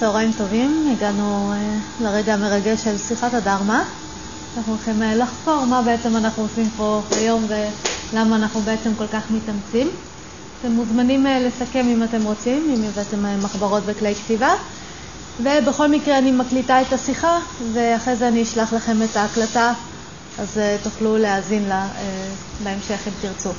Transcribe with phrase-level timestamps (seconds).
[0.00, 3.82] צהריים טובים, הגענו uh, לרגע המרגש של שיחת הדרמה.
[4.56, 7.46] אנחנו הולכים uh, לחקור מה בעצם אנחנו עושים פה היום
[8.12, 9.88] ולמה אנחנו בעצם כל כך מתאמצים.
[10.60, 14.54] אתם מוזמנים uh, לסכם אם אתם רוצים, אם uh, מחברות וכלי כתיבה.
[15.42, 17.38] ובכל מקרה אני מקליטה את השיחה
[17.72, 19.72] ואחרי זה אני אשלח לכם את ההקלטה,
[20.38, 21.88] אז תוכלו להאזין לה
[22.64, 23.50] בהמשך אם תרצו.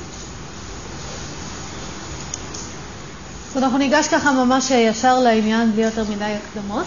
[3.50, 6.86] אז אנחנו ניגש ככה ממש ישר לעניין, בלי יותר מדי הקדמות.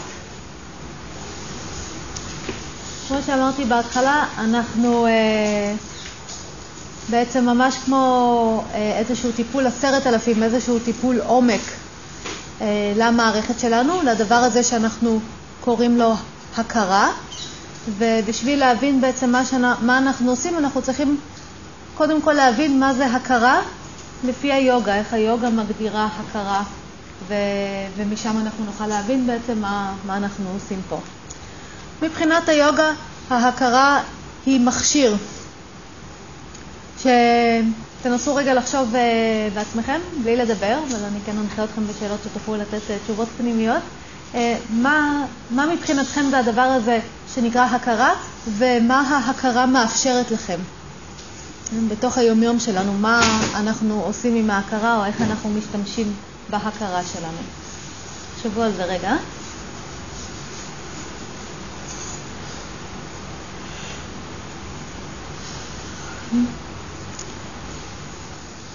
[3.07, 5.11] כמו שאמרתי בהתחלה, אנחנו אה,
[7.09, 11.61] בעצם ממש כמו אה, איזשהו טיפול עשרת אלפים, איזשהו טיפול עומק
[12.61, 15.19] אה, למערכת שלנו, לדבר הזה שאנחנו
[15.61, 16.13] קוראים לו
[16.57, 17.11] הכרה.
[17.97, 21.17] ובשביל להבין בעצם מה, שנה, מה אנחנו עושים, אנחנו צריכים
[21.97, 23.61] קודם כל להבין מה זה הכרה
[24.23, 26.63] לפי היוגה, איך היוגה מגדירה הכרה,
[27.27, 27.33] ו,
[27.97, 30.99] ומשם אנחנו נוכל להבין בעצם מה, מה אנחנו עושים פה.
[32.01, 32.91] מבחינת היוגה,
[33.29, 34.01] ההכרה
[34.45, 35.17] היא מכשיר.
[36.99, 42.73] שתנסו רגע לחשוב uh, בעצמכם, בלי לדבר, אבל אני כן אנחה אתכם בשאלות שתוכלו לתת
[42.73, 43.81] uh, תשובות פנימיות.
[44.33, 44.37] Uh,
[44.69, 46.99] מה, מה מבחינתכם זה הדבר הזה
[47.35, 48.13] שנקרא הכרה,
[48.57, 50.59] ומה ההכרה מאפשרת לכם?
[51.89, 53.21] בתוך היומיום שלנו, מה
[53.55, 56.13] אנחנו עושים עם ההכרה או איך אנחנו משתמשים
[56.49, 57.37] בהכרה שלנו.
[58.35, 59.15] תחשבו על זה רגע.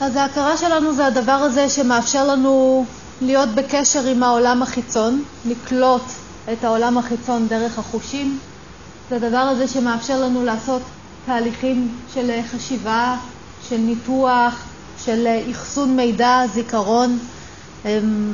[0.01, 2.85] אז ההכרה שלנו זה הדבר הזה שמאפשר לנו
[3.21, 6.03] להיות בקשר עם העולם החיצון, לקלוט
[6.53, 8.39] את העולם החיצון דרך החושים.
[9.11, 10.83] זה הדבר הזה שמאפשר לנו לעשות
[11.29, 13.17] תהליכים של חשיבה,
[13.69, 14.65] של ניתוח,
[15.05, 17.19] של אחסון מידע, זיכרון.
[17.85, 18.33] אמ,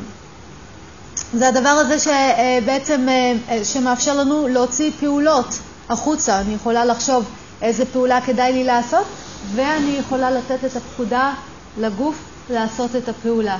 [1.33, 5.59] זה הדבר הזה שבעצם אה, שמאפשר לנו להוציא פעולות
[5.89, 6.41] החוצה.
[6.41, 7.25] אני יכולה לחשוב
[7.63, 9.07] איזה פעולה כדאי לי לעשות,
[9.55, 11.33] ואני יכולה לתת את הפקודה
[11.79, 12.17] לגוף
[12.51, 13.59] לעשות את הפעולה.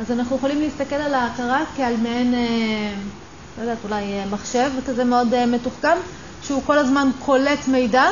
[0.00, 2.40] אז אנחנו יכולים להסתכל על ההכרה כעל מעין, אה,
[3.58, 5.96] לא יודעת, אולי אה, מחשב כזה מאוד מתוחכם,
[6.42, 8.04] שהוא כל הזמן קולט מידע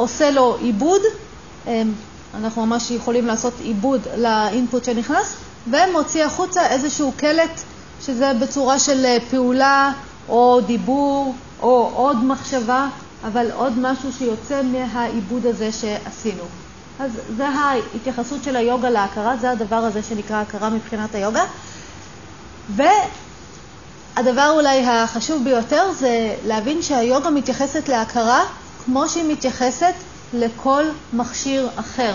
[0.00, 1.00] עושה לו עיבוד,
[1.66, 1.92] אמ,
[2.34, 7.60] אנחנו ממש יכולים לעשות עיבוד לאינפוט שנכנס, ומוציא החוצה איזשהו קלט
[8.00, 9.92] שזה בצורה של אה, פעולה
[10.28, 12.88] או דיבור או עוד מחשבה,
[13.24, 16.44] אבל עוד משהו שיוצא מהעיבוד הזה שעשינו.
[17.00, 21.44] אז זה ההתייחסות של היוגה להכרה, זה הדבר הזה שנקרא הכרה מבחינת היוגה.
[24.16, 28.44] והדבר אולי החשוב ביותר זה להבין שהיוגה מתייחסת להכרה
[28.92, 29.94] כמו שהיא מתייחסת
[30.34, 32.14] לכל מכשיר אחר.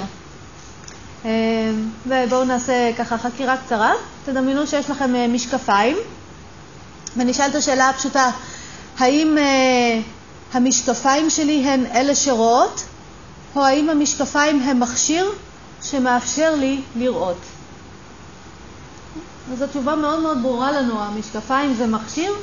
[1.25, 1.31] אה,
[2.06, 3.94] ובואו נעשה ככה חקירה קצרה.
[4.25, 5.97] תדמיינו שיש לכם אה, משקפיים,
[7.18, 8.31] ונשאל את השאלה הפשוטה,
[8.97, 10.00] האם אה,
[10.53, 12.84] המשקפיים שלי הן אלה שרואות,
[13.56, 15.31] או האם המשקפיים הם מכשיר
[15.84, 17.40] שמאפשר לי לראות?
[19.53, 22.34] אז התשובה מאוד מאוד ברורה לנו, המשקפיים זה מכשיר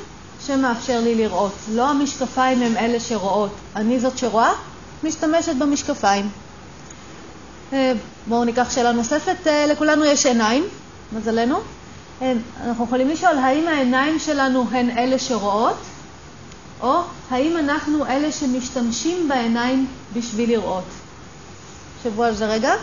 [0.47, 1.51] שמאפשר לי לראות.
[1.71, 3.51] לא המשקפיים הם אלה שרואות.
[3.75, 4.51] אני זאת שרואה,
[5.03, 6.29] משתמשת במשקפיים.
[7.73, 7.93] אה,
[8.27, 9.47] בואו ניקח שאלה נוספת.
[9.47, 10.63] אה, לכולנו יש עיניים,
[11.11, 11.59] מזלנו.
[12.21, 12.33] אה,
[12.65, 15.77] אנחנו יכולים לשאול, האם העיניים שלנו הן אלה שרואות,
[16.81, 20.83] או האם אנחנו אלה שמשתמשים בעיניים בשביל לראות?
[21.97, 22.73] תחשבו על זה רגע.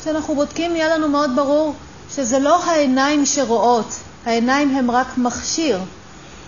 [0.00, 1.74] כשאנחנו בודקים, יהיה לנו מאוד ברור
[2.10, 3.86] שזה לא העיניים שרואות,
[4.28, 5.78] העיניים הם רק מכשיר.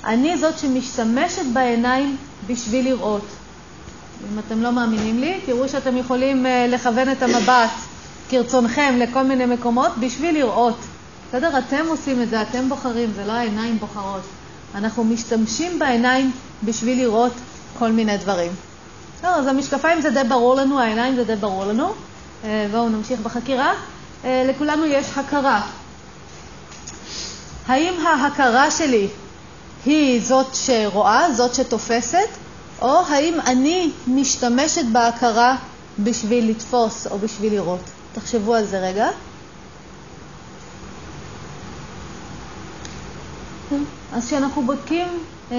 [0.04, 3.24] אני זאת שמשתמשת בעיניים בשביל לראות.
[4.32, 7.70] אם אתם לא מאמינים לי, תראו שאתם יכולים אה, לכוון את המבט
[8.30, 10.76] כרצונכם לכל מיני מקומות בשביל לראות.
[11.28, 11.58] בסדר?
[11.58, 14.22] אתם עושים את זה, אתם בוחרים, זה לא העיניים בוחרות.
[14.74, 16.32] אנחנו משתמשים בעיניים
[16.64, 17.32] בשביל לראות
[17.78, 18.52] כל מיני דברים.
[19.24, 21.92] לא, אז המשקפיים זה די ברור לנו, העיניים זה די ברור לנו.
[22.44, 23.72] אה, בואו נמשיך בחקירה.
[24.24, 25.62] אה, לכולנו יש הכרה.
[27.70, 29.08] האם ההכרה שלי
[29.86, 32.28] היא זאת שרואה, זאת שתופסת,
[32.82, 35.56] או האם אני משתמשת בהכרה
[35.98, 37.80] בשביל לתפוס או בשביל לראות?
[38.12, 39.08] תחשבו על זה רגע.
[44.12, 45.08] אז כשאנחנו בודקים,
[45.52, 45.56] אה,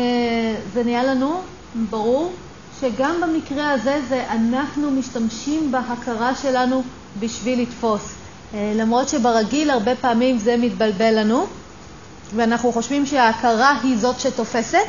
[0.74, 1.42] זה נהיה לנו
[1.90, 2.32] ברור
[2.80, 6.84] שגם במקרה הזה זה אנחנו משתמשים בהכרה שלנו
[7.20, 8.14] בשביל לתפוס.
[8.54, 11.48] אה, למרות שברגיל הרבה פעמים זה מתבלבל לנו.
[12.36, 14.88] ואנחנו חושבים שההכרה היא זאת שתופסת,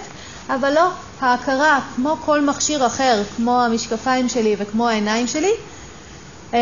[0.48, 0.88] אבל לא,
[1.20, 5.52] ההכרה, כמו כל מכשיר אחר, כמו המשקפיים שלי וכמו העיניים שלי,
[6.54, 6.58] אה,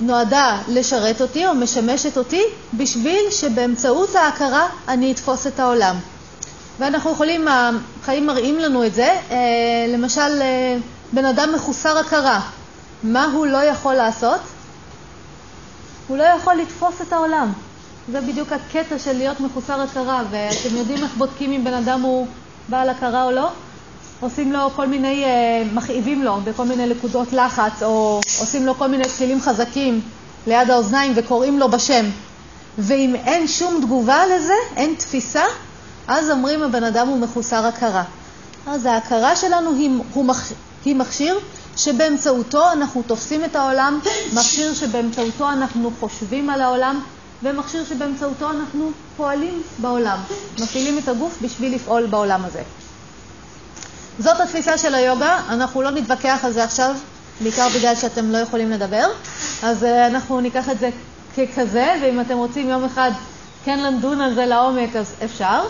[0.00, 2.42] נועדה לשרת אותי או משמשת אותי
[2.74, 5.96] בשביל שבאמצעות ההכרה אני אתפוס את העולם.
[6.78, 9.36] ואנחנו יכולים, החיים מראים לנו את זה, אה,
[9.88, 10.76] למשל אה,
[11.12, 12.40] בן אדם מחוסר הכרה,
[13.02, 14.40] מה הוא לא יכול לעשות?
[16.08, 17.52] הוא לא יכול לתפוס את העולם.
[18.12, 22.26] זה בדיוק הקטע של להיות מחוסר הכרה, ואתם יודעים איך בודקים אם בן אדם הוא
[22.68, 23.48] בעל הכרה או לא?
[24.20, 28.86] עושים לו כל מיני, אה, מכאיבים לו בכל מיני נקודות לחץ, או עושים לו כל
[28.86, 30.00] מיני צלילים חזקים
[30.46, 32.04] ליד האוזניים וקוראים לו בשם.
[32.78, 35.44] ואם אין שום תגובה לזה, אין תפיסה,
[36.08, 38.04] אז אומרים הבן אדם הוא מחוסר הכרה.
[38.66, 40.52] אז ההכרה שלנו היא, מח,
[40.84, 41.38] היא מכשיר
[41.76, 43.98] שבאמצעותו אנחנו תופסים את העולם,
[44.32, 47.00] מכשיר שבאמצעותו אנחנו חושבים על העולם,
[47.42, 50.18] ומכשיר שבאמצעותו אנחנו פועלים בעולם,
[50.60, 52.62] מפעילים את הגוף בשביל לפעול בעולם הזה.
[54.18, 56.96] זאת התפיסה של היוגה, אנחנו לא נתווכח על זה עכשיו,
[57.40, 59.06] בעיקר בגלל שאתם לא יכולים לדבר,
[59.62, 60.90] אז אה, אנחנו ניקח את זה
[61.36, 63.10] ככזה, ואם אתם רוצים יום אחד
[63.64, 65.62] כן לדון על זה לעומק, אז אפשר.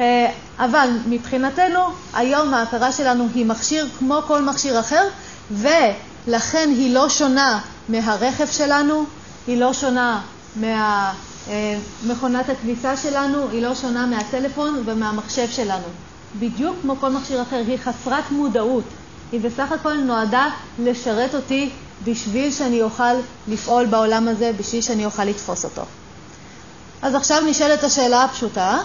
[0.00, 1.80] אה, אבל מבחינתנו,
[2.14, 5.04] היום ההכרה שלנו היא מכשיר כמו כל מכשיר אחר,
[5.50, 9.04] ולכן היא לא שונה מהרכב שלנו,
[9.46, 10.20] היא לא שונה
[10.56, 15.86] ממכונת אה, הכביסה שלנו, היא לא שונה מהטלפון ומהמחשב שלנו.
[16.38, 18.84] בדיוק כמו כל מכשיר אחר, היא חסרת מודעות.
[19.32, 20.48] היא בסך הכל נועדה
[20.78, 21.70] לשרת אותי
[22.04, 23.14] בשביל שאני אוכל
[23.48, 25.82] לפעול בעולם הזה, בשביל שאני אוכל לתפוס אותו.
[27.02, 28.78] אז עכשיו נשאלת השאלה הפשוטה,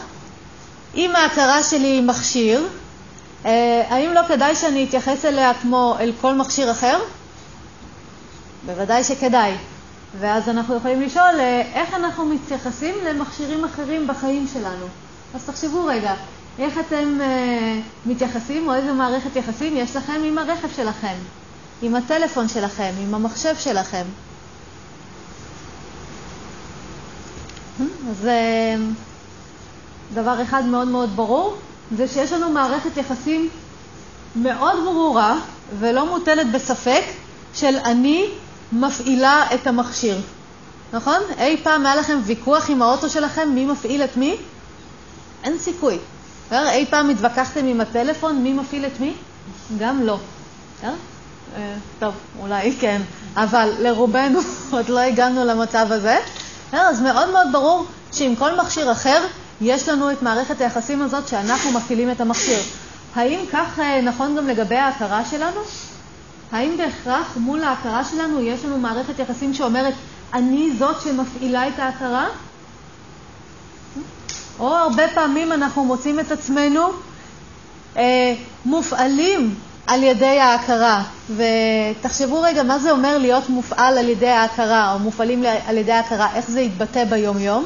[0.95, 2.67] אם ההכרה שלי היא מכשיר,
[3.45, 6.99] אה, האם לא כדאי שאני אתייחס אליה כמו אל כל מכשיר אחר?
[8.65, 9.55] בוודאי שכדאי.
[10.19, 14.85] ואז אנחנו יכולים לשאול אה, איך אנחנו מתייחסים למכשירים אחרים בחיים שלנו.
[15.35, 16.13] אז תחשבו רגע,
[16.59, 21.15] איך אתם אה, מתייחסים או איזה מערכת יחסים יש לכם עם הרכב שלכם,
[21.81, 24.03] עם הטלפון שלכם, עם המחשב שלכם.
[28.09, 28.75] אז אה,
[30.13, 31.55] דבר אחד מאוד מאוד ברור,
[31.97, 33.49] זה שיש לנו מערכת יחסים
[34.35, 35.39] מאוד ברורה
[35.79, 37.03] ולא מוטלת בספק
[37.53, 38.29] של אני
[38.71, 40.21] מפעילה את המכשיר.
[40.93, 41.19] נכון?
[41.37, 44.37] אי פעם היה לכם ויכוח עם האוטו שלכם מי מפעיל את מי?
[45.43, 45.97] אין סיכוי.
[46.51, 49.13] אי פעם התווכחתם עם הטלפון מי מפעיל את מי?
[49.77, 50.17] גם לא.
[50.83, 53.01] אה, טוב, אולי כן,
[53.35, 54.39] אבל לרובנו
[54.71, 56.17] עוד לא הגענו למצב הזה.
[56.71, 59.25] אז מאוד מאוד ברור שעם כל מכשיר אחר
[59.61, 62.59] יש לנו את מערכת היחסים הזאת שאנחנו מפעילים את המכשיר.
[63.15, 65.61] האם כך אה, נכון גם לגבי ההכרה שלנו?
[66.51, 69.93] האם בהכרח מול ההכרה שלנו יש לנו מערכת יחסים שאומרת,
[70.33, 72.27] אני זאת שמפעילה את ההכרה?
[74.59, 76.89] או הרבה פעמים אנחנו מוצאים את עצמנו
[77.97, 79.55] אה, מופעלים
[79.87, 81.03] על ידי ההכרה.
[81.35, 86.27] ותחשבו רגע, מה זה אומר להיות מופעל על ידי ההכרה, או מופעלים על ידי ההכרה,
[86.35, 87.65] איך זה יתבטא ביום-יום?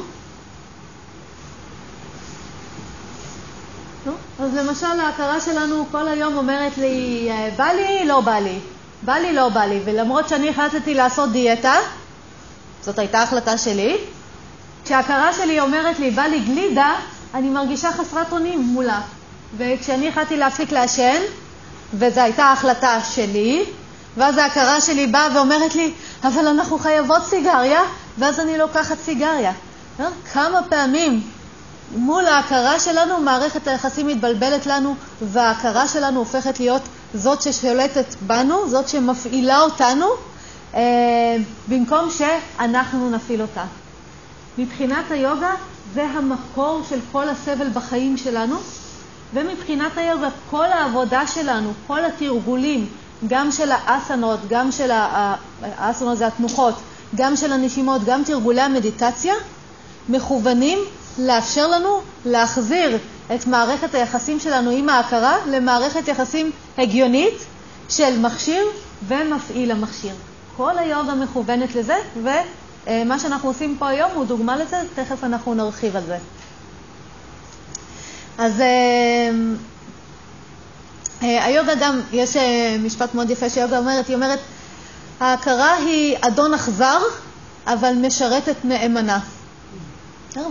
[4.42, 8.58] אז למשל ההכרה שלנו כל היום אומרת לי, אה, בא לי, לא בא לי,
[9.02, 11.74] בא לי, לא בא לי, ולמרות שאני החלטתי לעשות דיאטה,
[12.82, 13.96] זאת הייתה החלטה שלי,
[14.84, 16.94] כשההכרה שלי אומרת לי, בא לי גלידה,
[17.34, 19.00] אני מרגישה חסרת אונים מולה.
[19.56, 21.20] וכשאני החלטתי להפסיק לעשן,
[21.94, 23.64] וזו הייתה החלטה שלי,
[24.16, 25.92] ואז ההכרה שלי באה ואומרת לי,
[26.24, 27.80] אבל אנחנו חייבות סיגריה,
[28.18, 29.52] ואז אני לוקחת סיגריה.
[30.00, 30.06] אה?
[30.32, 31.22] כמה פעמים
[31.96, 36.82] מול ההכרה שלנו, מערכת היחסים מתבלבלת לנו, וההכרה שלנו הופכת להיות
[37.14, 40.06] זאת ששולטת בנו, זאת שמפעילה אותנו,
[40.74, 40.80] אה,
[41.68, 43.64] במקום שאנחנו נפעיל אותה.
[44.58, 45.54] מבחינת היוגה
[45.94, 48.56] זה המקור של כל הסבל בחיים שלנו,
[49.34, 52.88] ומבחינת היוגה כל העבודה שלנו, כל התרגולים,
[53.28, 54.90] גם של האסנות, גם של
[55.62, 56.74] האסנות זה התנוחות,
[57.14, 59.34] גם של הנשימות, גם תרגולי המדיטציה,
[60.08, 60.78] מכוונים
[61.26, 62.98] לאפשר לנו להחזיר
[63.34, 67.34] את מערכת היחסים שלנו עם ההכרה למערכת יחסים הגיונית
[67.88, 68.64] של מכשיר
[69.08, 70.14] ומפעיל המכשיר.
[70.56, 75.96] כל היוגה מכוונת לזה, ומה שאנחנו עושים פה היום הוא דוגמה לזה, תכף אנחנו נרחיב
[75.96, 76.16] על זה.
[78.38, 79.30] אז אה,
[81.22, 84.38] אה, היוגה גם, יש אה, משפט מאוד יפה שיוגה אומרת, היא אומרת,
[85.20, 86.98] ההכרה היא אדון אכזר,
[87.66, 89.18] אבל משרתת נאמנה.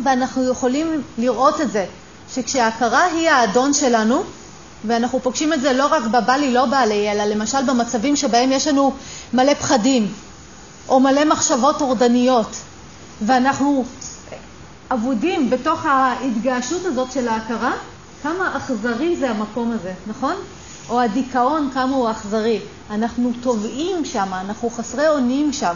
[0.03, 1.85] ואנחנו יכולים לראות את זה,
[2.33, 4.23] שכשההכרה היא האדון שלנו,
[4.85, 8.51] ואנחנו פוגשים את זה לא רק בבא לי לא בא לי, אלא למשל במצבים שבהם
[8.51, 8.93] יש לנו
[9.33, 10.11] מלא פחדים,
[10.89, 12.55] או מלא מחשבות טורדניות,
[13.25, 13.85] ואנחנו
[14.91, 17.73] אבודים בתוך ההתגעשות הזאת של ההכרה,
[18.23, 20.35] כמה אכזרי זה המקום הזה, נכון?
[20.89, 22.59] או הדיכאון, כמה הוא אכזרי.
[22.89, 25.73] אנחנו טובעים שם, אנחנו חסרי אונים שם.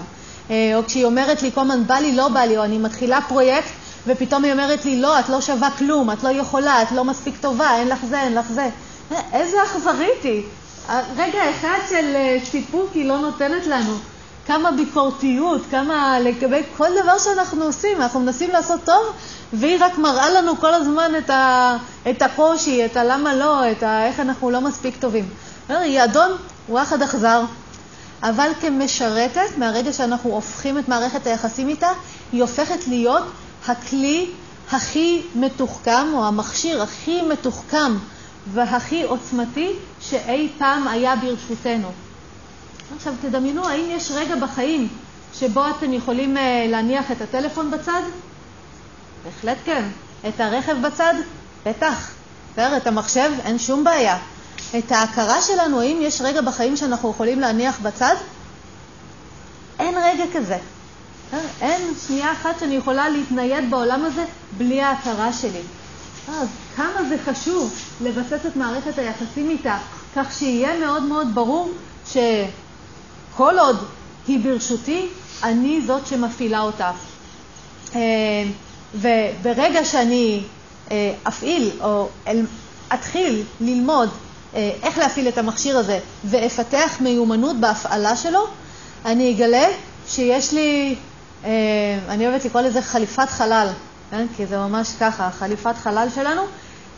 [0.49, 3.69] או כשהיא אומרת לי כל הזמן, בא לי, לא בא לי, או אני מתחילה פרויקט,
[4.07, 7.37] ופתאום היא אומרת לי, לא, את לא שווה כלום, את לא יכולה, את לא מספיק
[7.41, 8.69] טובה, אין לך זה, אין לך זה.
[9.33, 10.43] איזה אכזרית היא.
[11.17, 13.97] רגע אחד של סיפוק היא לא נותנת לנו.
[14.45, 19.03] כמה ביקורתיות, כמה לגבי כל דבר שאנחנו עושים, אנחנו מנסים לעשות טוב,
[19.53, 21.77] והיא רק מראה לנו כל הזמן את, ה,
[22.09, 25.29] את הקושי, את הלמה לא, את ה, איך אנחנו לא מספיק טובים.
[25.69, 26.31] היא אדון,
[26.67, 27.41] הוא אחד אכזר,
[28.23, 31.89] אבל כמשרתת, מהרגע שאנחנו הופכים את מערכת היחסים איתה,
[32.31, 33.23] היא הופכת להיות
[33.67, 34.29] הכלי
[34.71, 37.97] הכי מתוחכם, או המכשיר הכי מתוחכם
[38.53, 41.91] והכי עוצמתי שאי פעם היה ברשותנו.
[42.95, 44.87] עכשיו תדמיינו, האם יש רגע בחיים
[45.33, 48.01] שבו אתם יכולים אה, להניח את הטלפון בצד?
[49.25, 49.83] בהחלט כן.
[50.27, 51.13] את הרכב בצד?
[51.65, 52.11] בטח.
[52.53, 53.31] בסדר, את המחשב?
[53.45, 54.17] אין שום בעיה.
[54.77, 58.15] את ההכרה שלנו, האם יש רגע בחיים שאנחנו יכולים להניח בצד?
[59.79, 60.57] אין רגע כזה.
[61.61, 64.25] אין שנייה אחת שאני יכולה להתנייד בעולם הזה
[64.57, 65.61] בלי ההכרה שלי.
[66.29, 69.77] אז כמה זה חשוב לבסס את מערכת היחסים איתה,
[70.15, 71.71] כך שיהיה מאוד מאוד ברור
[72.07, 72.17] ש...
[73.37, 73.77] כל עוד
[74.27, 75.07] היא ברשותי,
[75.43, 76.91] אני זאת שמפעילה אותה.
[77.95, 77.99] אה,
[78.95, 80.43] וברגע שאני
[80.91, 82.09] אה, אפעיל או
[82.93, 84.09] אתחיל ללמוד
[84.55, 88.47] אה, איך להפעיל את המכשיר הזה ואפתח מיומנות בהפעלה שלו,
[89.05, 89.67] אני אגלה
[90.07, 90.95] שיש לי,
[92.09, 93.67] אני אוהבת לקרוא לזה חליפת חלל,
[94.11, 94.25] כן?
[94.37, 96.41] כי זה ממש ככה, חליפת חלל שלנו,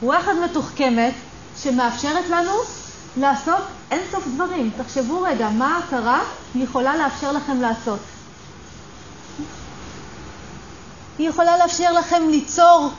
[0.03, 1.13] וואחד מתוחכמת
[1.57, 2.51] שמאפשרת לנו
[3.17, 3.61] לעשות
[3.91, 4.71] אין סוף דברים.
[4.77, 6.23] תחשבו רגע, מה ההכרה
[6.55, 7.99] יכולה לאפשר לכם לעשות?
[11.17, 12.89] היא יכולה לאפשר לכם ליצור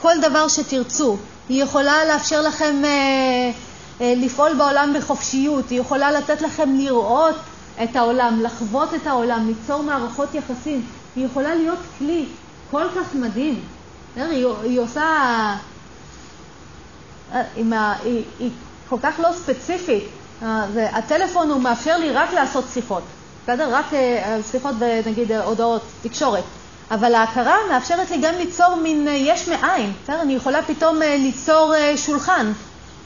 [0.00, 1.16] כל דבר שתרצו.
[1.48, 2.90] היא יכולה לאפשר לכם אה,
[4.00, 5.70] אה, לפעול בעולם בחופשיות.
[5.70, 7.36] היא יכולה לתת לכם לראות
[7.84, 10.86] את העולם, לחוות את העולם, ליצור מערכות יחסים.
[11.16, 12.24] היא יכולה להיות כלי
[12.70, 13.60] כל כך מדהים.
[14.16, 15.02] היא, היא עושה...
[17.32, 18.50] אה, היא, היא
[18.88, 20.04] כל כך לא ספציפית.
[20.42, 23.02] אה, הטלפון הוא מאפשר לי רק לעשות שיחות,
[23.42, 23.74] בסדר?
[23.74, 26.44] רק אה, שיחות ונגיד הודעות, תקשורת.
[26.90, 30.22] אבל ההכרה מאפשרת לי גם ליצור מין יש מאין, בסדר?
[30.22, 32.52] אני יכולה פתאום ליצור שולחן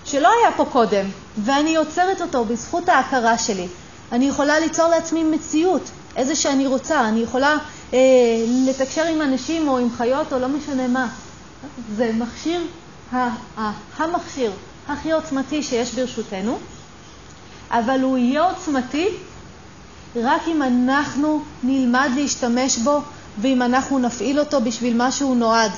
[0.04, 1.06] שלא היה פה קודם,
[1.38, 3.68] ואני יוצרת אותו בזכות ההכרה שלי.
[4.12, 7.08] אני יכולה ליצור לעצמי מציאות, איזה שאני רוצה.
[7.08, 7.58] אני יכולה
[7.92, 7.98] אה,
[8.68, 11.08] לתקשר עם אנשים או עם חיות או לא משנה מה.
[11.96, 12.60] זה מכשיר,
[13.96, 14.52] המכשיר
[14.88, 16.58] הכי עוצמתי שיש ברשותנו,
[17.70, 19.08] אבל הוא יהיה עוצמתי
[20.16, 23.00] רק אם אנחנו נלמד להשתמש בו
[23.38, 25.72] ואם אנחנו נפעיל אותו בשביל מה שהוא נועד.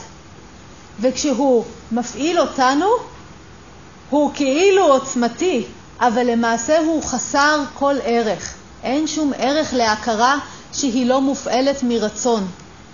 [1.00, 2.86] וכשהוא מפעיל אותנו,
[4.10, 5.64] הוא כאילו עוצמתי,
[6.00, 8.54] אבל למעשה הוא חסר כל ערך.
[8.82, 10.38] אין שום ערך להכרה
[10.72, 12.46] שהיא לא מופעלת מרצון.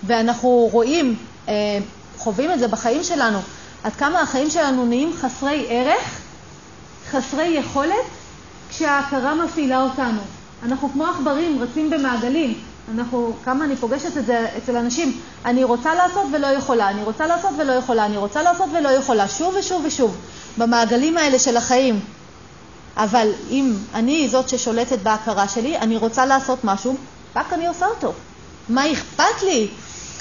[0.06, 1.16] ואנחנו רואים,
[1.48, 1.78] אה,
[2.18, 3.38] חווים את זה בחיים שלנו.
[3.84, 6.20] עד כמה החיים שלנו נהיים חסרי ערך,
[7.10, 7.94] חסרי יכולת,
[8.70, 10.20] כשההכרה מפעילה אותנו.
[10.62, 12.54] אנחנו כמו עכברים, רצים במעגלים.
[12.94, 17.26] אנחנו, כמה אני פוגשת את זה אצל אנשים, אני רוצה לעשות ולא יכולה, אני רוצה
[17.26, 20.16] לעשות ולא יכולה, אני רוצה לעשות ולא יכולה, שוב ושוב ושוב,
[20.58, 22.00] במעגלים האלה של החיים.
[22.96, 26.96] אבל אם אני זאת ששולטת בהכרה שלי, אני רוצה לעשות משהו,
[27.36, 28.12] רק אני עושה אותו.
[28.68, 29.68] מה אכפת לי?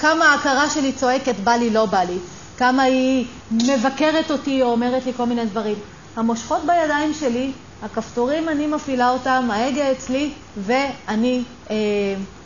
[0.00, 2.18] כמה ההכרה שלי צועקת, בא לי, לא בא לי.
[2.58, 5.76] כמה היא מבקרת אותי או אומרת לי כל מיני דברים.
[6.16, 11.76] המושכות בידיים שלי, הכפתורים, אני מפעילה אותם, ההגה אצלי, ואני אה,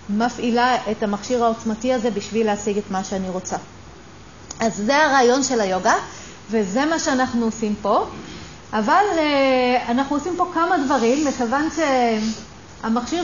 [0.09, 3.57] מפעילה את המכשיר העוצמתי הזה בשביל להשיג את מה שאני רוצה.
[4.61, 5.95] אז זה הרעיון של היוגה,
[6.51, 8.07] וזה מה שאנחנו עושים פה.
[8.75, 13.23] אבל אה, אנחנו עושים פה כמה דברים, מכיוון שהמכשיר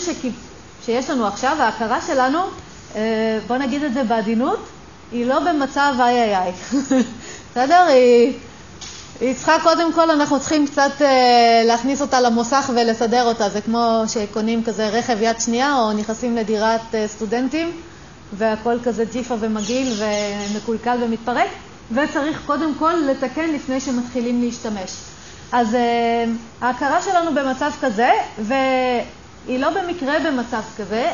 [0.85, 2.39] שיש לנו עכשיו, ההכרה שלנו,
[2.97, 4.59] אה, בואו נגיד את זה בעדינות,
[5.13, 6.53] היא לא במצב איי איי איי.
[7.51, 7.83] בסדר?
[7.89, 8.33] היא,
[9.21, 13.49] היא צריכה, קודם כל אנחנו צריכים קצת אה, להכניס אותה למוסך ולסדר אותה.
[13.49, 17.73] זה כמו שקונים כזה רכב יד שנייה או נכנסים לדירת אה, סטודנטים
[18.33, 20.03] והכל כזה ג'יפה ומגעיל
[20.53, 21.49] ומקולקל ומתפרק,
[21.93, 25.10] וצריך קודם כל לתקן לפני שמתחילים להשתמש.
[25.53, 26.25] אז אה,
[26.61, 31.11] ההכרה שלנו במצב כזה, והיא לא במקרה במצב כזה,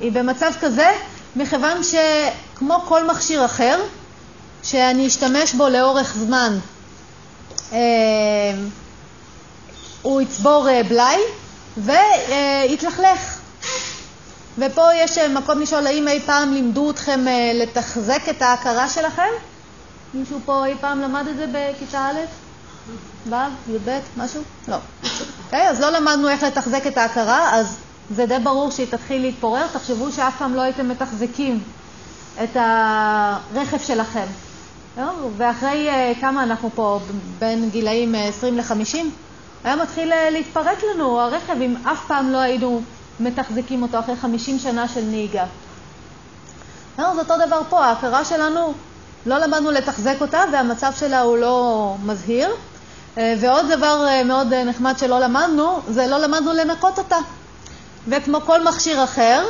[0.00, 0.88] היא במצב כזה
[1.36, 3.80] מכיוון שכמו כל מכשיר אחר,
[4.62, 6.58] שאני אשתמש בו לאורך זמן,
[7.72, 7.78] אה,
[10.02, 11.18] הוא יצבור אה, בלאי
[11.76, 13.38] ויתלכלך.
[14.58, 19.28] ופה יש מקום לשאול האם אי פעם לימדו אתכם לתחזק את ההכרה שלכם?
[20.14, 22.47] מישהו פה אי פעם למד את זה בכיתה א',
[23.30, 24.42] ו', י"ב, משהו?
[24.68, 24.76] לא.
[25.44, 27.76] אוקיי, אז לא למדנו איך לתחזק את ההכרה, אז
[28.10, 29.66] זה די ברור שהיא תתחיל להתפורר.
[29.72, 31.62] תחשבו שאף פעם לא הייתם מתחזקים
[32.44, 34.26] את הרכב שלכם.
[35.36, 35.88] ואחרי
[36.20, 37.00] כמה אנחנו פה,
[37.38, 38.96] בין גילאים 20 ל-50,
[39.64, 42.82] היה מתחיל להתפרק לנו הרכב אם אף פעם לא היינו
[43.20, 45.44] מתחזקים אותו אחרי 50 שנה של נהיגה.
[46.96, 48.72] זה אותו דבר פה, ההכרה שלנו,
[49.26, 52.50] לא למדנו לתחזק אותה והמצב שלה הוא לא מזהיר.
[53.18, 57.16] ועוד דבר מאוד נחמד שלא למדנו, זה לא למדנו לנקות אותה.
[58.08, 59.44] וכמו כל מכשיר אחר,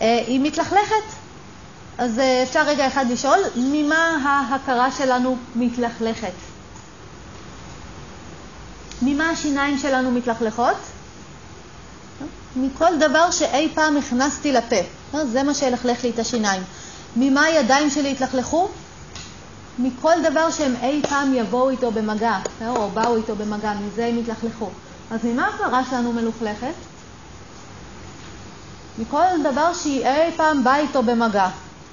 [0.00, 1.04] היא מתלכלכת.
[1.98, 6.32] אז אפשר רגע אחד לשאול, ממה ההכרה שלנו מתלכלכת?
[9.02, 10.76] ממה השיניים שלנו מתלכלכות?
[12.56, 14.76] מכל דבר שאי פעם הכנסתי לפה.
[15.24, 16.62] זה מה שילכלך לי את השיניים.
[17.16, 18.68] ממה הידיים שלי התלכלכו?
[19.82, 24.70] מכל דבר שהם אי פעם יבואו איתו במגע, או באו איתו במגע, מזה הם התלכלכו.
[25.10, 26.72] אז ממה ההכרה שלנו מלוכלכת?
[28.98, 31.48] מכל דבר שהיא אי פעם באה איתו במגע.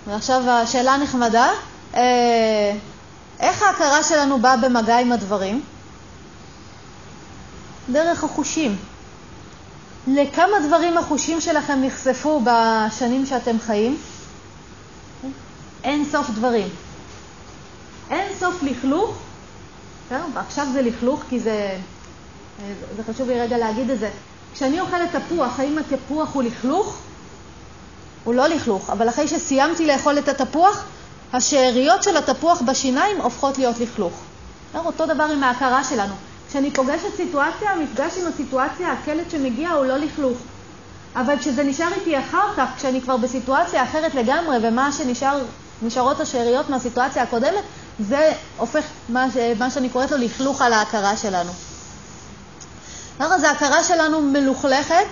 [0.07, 1.49] ועכשיו השאלה הנחמדה,
[3.39, 5.61] איך ההכרה שלנו באה במגע עם הדברים?
[7.91, 8.75] דרך החושים.
[10.07, 13.97] לכמה דברים החושים שלכם נחשפו בשנים שאתם חיים?
[15.83, 16.67] אין סוף דברים.
[18.09, 19.17] אין סוף לכלוך,
[20.35, 21.77] עכשיו זה לכלוך כי זה,
[22.97, 24.09] זה חשוב לי רגע להגיד את זה.
[24.53, 26.97] כשאני אוכלת תפוח, האם התפוח הוא לכלוך?
[28.23, 30.83] הוא לא לכלוך, אבל אחרי שסיימתי לאכול את התפוח,
[31.33, 34.13] השאריות של התפוח בשיניים הופכות להיות לכלוך.
[34.75, 36.13] אותו דבר עם ההכרה שלנו.
[36.49, 40.37] כשאני פוגשת סיטואציה, המפגש עם הסיטואציה, הקלט שמגיע הוא לא לכלוך.
[41.15, 47.23] אבל כשזה נשאר איתי אחר כך, כשאני כבר בסיטואציה אחרת לגמרי, ומה שנשארות השאריות מהסיטואציה
[47.23, 47.63] הקודמת,
[47.99, 49.27] זה הופך מה,
[49.59, 51.51] מה שאני קוראת לו לכלוך על ההכרה שלנו.
[53.19, 55.07] אז ההכרה שלנו מלוכלכת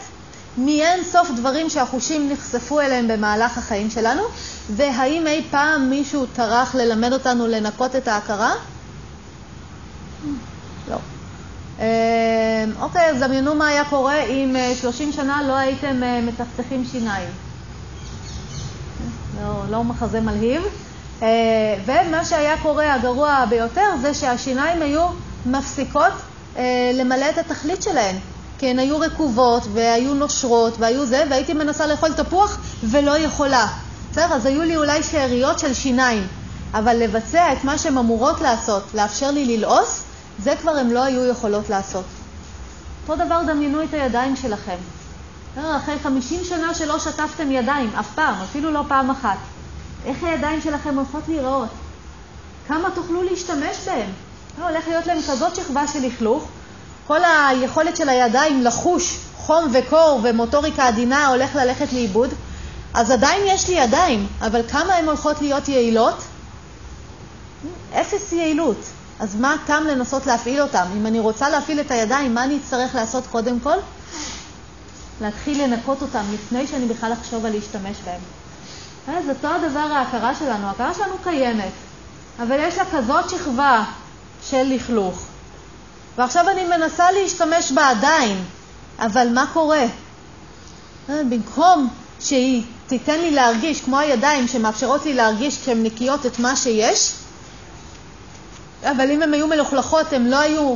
[0.57, 4.23] מאין סוף דברים שהחושים נחשפו אליהם במהלך החיים שלנו,
[4.69, 8.53] והאם אי פעם מישהו טרח ללמד אותנו לנקות את ההכרה?
[10.89, 10.97] לא.
[12.79, 17.29] אוקיי, אז דמיינו מה היה קורה אם 30 שנה לא הייתם מצחצחים שיניים.
[19.41, 20.63] לא, לא מחזה מלהיב.
[21.85, 25.07] ומה שהיה קורה הגרוע ביותר זה שהשיניים היו
[25.45, 26.13] מפסיקות
[26.93, 28.15] למלא את התכלית שלהן.
[28.59, 33.67] כי הן היו רקובות והיו נושרות והיו זה, והייתי מנסה לאכול תפוח ולא יכולה.
[34.11, 34.33] בסדר?
[34.33, 36.27] אז היו לי אולי שאריות של שיניים,
[36.73, 40.03] אבל לבצע את מה שהן אמורות לעשות, לאפשר לי ללעוס,
[40.39, 42.05] זה כבר הן לא היו יכולות לעשות.
[43.09, 44.77] אותו דבר דמיינו את הידיים שלכם.
[45.57, 49.37] אחרי 50 שנה שלא שטפתם ידיים, אף פעם, אפילו לא פעם אחת.
[50.05, 51.69] איך הידיים שלכם הולכות להיראות?
[52.67, 54.09] כמה תוכלו להשתמש בהם?
[54.61, 56.47] הולך להיות להם כזאת שכבה של לכלוך,
[57.07, 62.29] כל היכולת של הידיים לחוש חום וקור ומוטוריקה עדינה הולך ללכת לאיבוד,
[62.93, 66.23] אז עדיין יש לי ידיים, אבל כמה הן הולכות להיות יעילות?
[67.93, 68.77] אפס יעילות.
[69.19, 70.85] אז מה הטעם לנסות להפעיל אותם?
[70.97, 73.77] אם אני רוצה להפעיל את הידיים, מה אני אצטרך לעשות קודם כל?
[75.21, 78.21] להתחיל לנקות אותם לפני שאני בכלל אחשוב על להשתמש בהם.
[79.07, 80.67] אז אותו הדבר ההכרה שלנו.
[80.67, 81.71] ההכרה שלנו קיימת,
[82.39, 83.83] אבל יש לה כזאת שכבה
[84.43, 85.21] של לכלוך.
[86.17, 88.43] ועכשיו אני מנסה להשתמש בה עדיין,
[88.99, 89.85] אבל מה קורה?
[91.09, 91.87] במקום
[92.19, 97.13] שהיא תיתן לי להרגיש, כמו הידיים שמאפשרות לי להרגיש כשהן נקיות את מה שיש,
[98.83, 100.75] אבל אם הן היו מלוכלכות, הן לא היו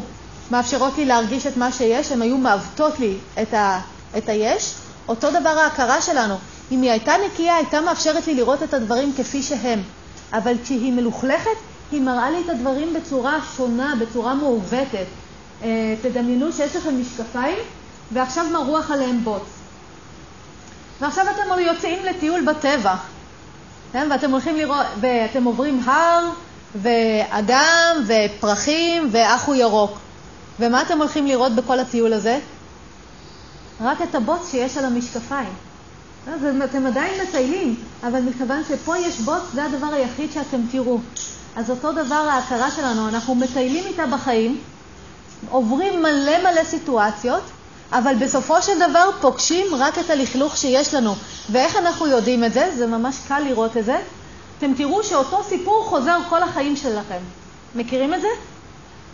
[0.52, 3.80] מאפשרות לי להרגיש את מה שיש, הן היו מעוותות לי את, ה,
[4.18, 4.74] את היש.
[5.08, 6.36] אותו דבר ההכרה שלנו.
[6.71, 9.82] אם היא הייתה נקייה, הייתה מאפשרת לי לראות את הדברים כפי שהם.
[10.34, 11.58] אבל כשהיא מלוכלכת,
[11.91, 15.05] היא מראה לי את הדברים בצורה שונה, בצורה מעוותת.
[15.63, 17.58] אה, תדמיינו שיש לכם משקפיים,
[18.12, 19.43] ועכשיו מרוח עליהם בוץ.
[20.99, 22.95] ועכשיו אתם יוצאים לטיול בטבע,
[23.91, 24.08] כן?
[24.12, 26.29] ואתם הולכים לראות, ואתם עוברים הר,
[26.75, 29.97] ואגם, ופרחים, ואחו ירוק.
[30.60, 32.39] ומה אתם הולכים לראות בכל הטיול הזה?
[33.82, 35.68] רק את הבוץ שיש על המשקפיים.
[36.34, 40.98] אז אתם עדיין מטיילים, אבל מכיוון שפה יש בוץ, זה הדבר היחיד שאתם תראו.
[41.56, 44.58] אז אותו דבר ההכרה שלנו, אנחנו מטיילים איתה בחיים,
[45.50, 47.44] עוברים מלא מלא סיטואציות,
[47.92, 51.15] אבל בסופו של דבר פוגשים רק את הלכלוך שיש לנו.
[51.52, 52.72] ואיך אנחנו יודעים את זה?
[52.78, 53.98] זה ממש קל לראות את זה.
[54.58, 57.20] אתם תראו שאותו סיפור חוזר כל החיים שלכם.
[57.76, 58.28] מכירים את זה?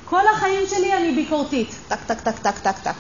[0.06, 1.76] כל החיים שלי אני ביקורתית.
[1.88, 2.96] טק, טק, טק, טק, טק, טק.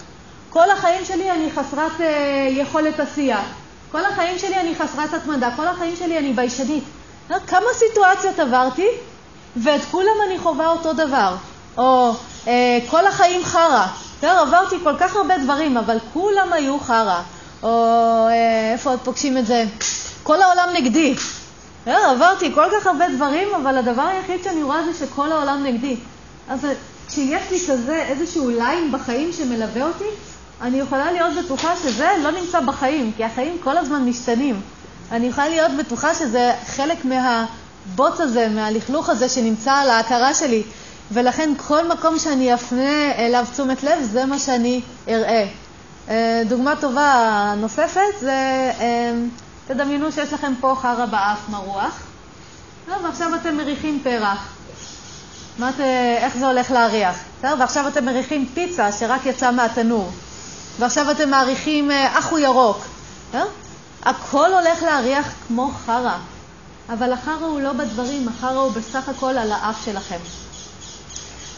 [0.50, 3.44] כל החיים שלי אני חסרת אה, יכולת עשייה.
[3.92, 5.50] כל החיים שלי אני חסרת התמדה.
[5.56, 6.84] כל החיים שלי אני ביישנית.
[7.48, 8.88] כמה סיטואציות עברתי,
[9.58, 11.36] ואת כולם אני חווה אותו דבר.
[11.78, 12.14] או
[12.48, 13.86] אה, כל החיים חרא.
[14.22, 17.22] עברתי כל כך הרבה דברים, אבל כולם היו חרא.
[17.64, 17.70] או
[18.28, 19.66] אה, איפה עוד פוגשים את זה?
[20.24, 21.16] כל העולם נגדי.
[21.88, 25.96] אה, עברתי כל כך הרבה דברים, אבל הדבר היחיד שאני רואה זה שכל העולם נגדי.
[26.50, 26.68] אז
[27.08, 30.10] כשיש לי כזה איזשהו ליין בחיים שמלווה אותי,
[30.62, 34.62] אני יכולה להיות בטוחה שזה לא נמצא בחיים, כי החיים כל הזמן משתנים.
[35.12, 40.64] אני יכולה להיות בטוחה שזה חלק מהבוץ הזה, מהלכלוך הזה שנמצא על ההכרה שלי,
[41.12, 45.48] ולכן כל מקום שאני אפנה אליו תשומת לב, זה מה שאני אראה.
[46.10, 49.14] אה, דוגמה טובה נוספת זה, אה,
[49.68, 52.02] תדמיינו שיש לכם פה חרא באף מרוח,
[53.04, 54.56] ועכשיו אתם מריחים פרח.
[55.60, 55.80] מה את,
[56.18, 57.16] איך זה הולך להריח?
[57.42, 60.12] ועכשיו אתם מריחים פיצה שרק יצאה מהתנור.
[60.80, 62.86] ועכשיו אתם מעריכים אה, אחו ירוק.
[64.06, 66.18] הכל הולך להריח כמו חרא,
[66.90, 70.20] אבל החרא הוא לא בדברים, החרא הוא בסך הכל על האף שלכם.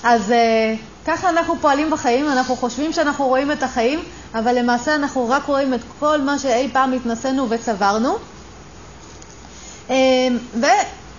[0.03, 0.33] אז uh,
[1.05, 4.03] ככה אנחנו פועלים בחיים, אנחנו חושבים שאנחנו רואים את החיים,
[4.33, 8.15] אבל למעשה אנחנו רק רואים את כל מה שאי פעם התנסינו וצברנו.
[9.87, 9.91] Uh,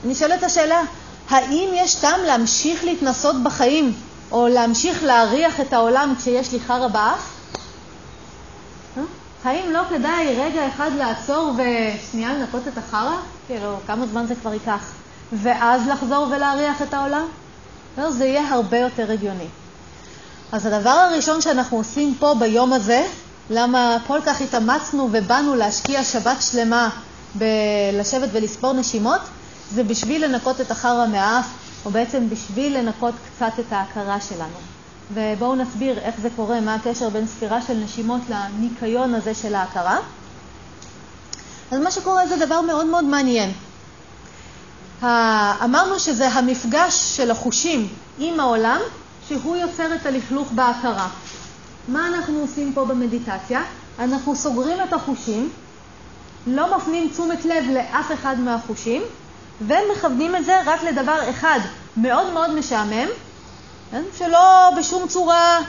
[0.04, 0.82] ונשאלת השאלה,
[1.30, 3.92] האם יש טעם להמשיך להתנסות בחיים,
[4.32, 7.37] או להמשיך להריח את העולם כשיש לי חרא באף?
[9.44, 13.16] האם לא כדאי רגע אחד לעצור ושנייה לנקות את החרא?
[13.46, 14.92] כאילו, כמה זמן זה כבר ייקח?
[15.32, 17.26] ואז לחזור ולהריח את העולם?
[17.98, 19.46] לא, זה יהיה הרבה יותר הגיוני.
[20.52, 23.06] אז הדבר הראשון שאנחנו עושים פה ביום הזה,
[23.50, 26.90] למה כל כך התאמצנו ובאנו להשקיע שבת שלמה
[27.34, 29.20] בלשבת ולספור נשימות,
[29.72, 31.46] זה בשביל לנקות את החרא מהאף,
[31.84, 34.77] או בעצם בשביל לנקות קצת את ההכרה שלנו.
[35.14, 39.98] ובואו נסביר איך זה קורה, מה הקשר בין ספירה של נשימות לניקיון הזה של ההכרה.
[41.70, 43.52] אז מה שקורה זה דבר מאוד מאוד מעניין.
[45.64, 48.80] אמרנו שזה המפגש של החושים עם העולם,
[49.28, 51.08] שהוא יוצר את הלכלוך בהכרה.
[51.88, 53.62] מה אנחנו עושים פה במדיטציה?
[53.98, 55.50] אנחנו סוגרים את החושים,
[56.46, 59.02] לא מפנים תשומת לב לאף אחד מהחושים,
[59.60, 61.60] ומכוונים את זה רק לדבר אחד
[61.96, 63.08] מאוד מאוד משעמם?
[64.18, 65.60] שלא בשום צורה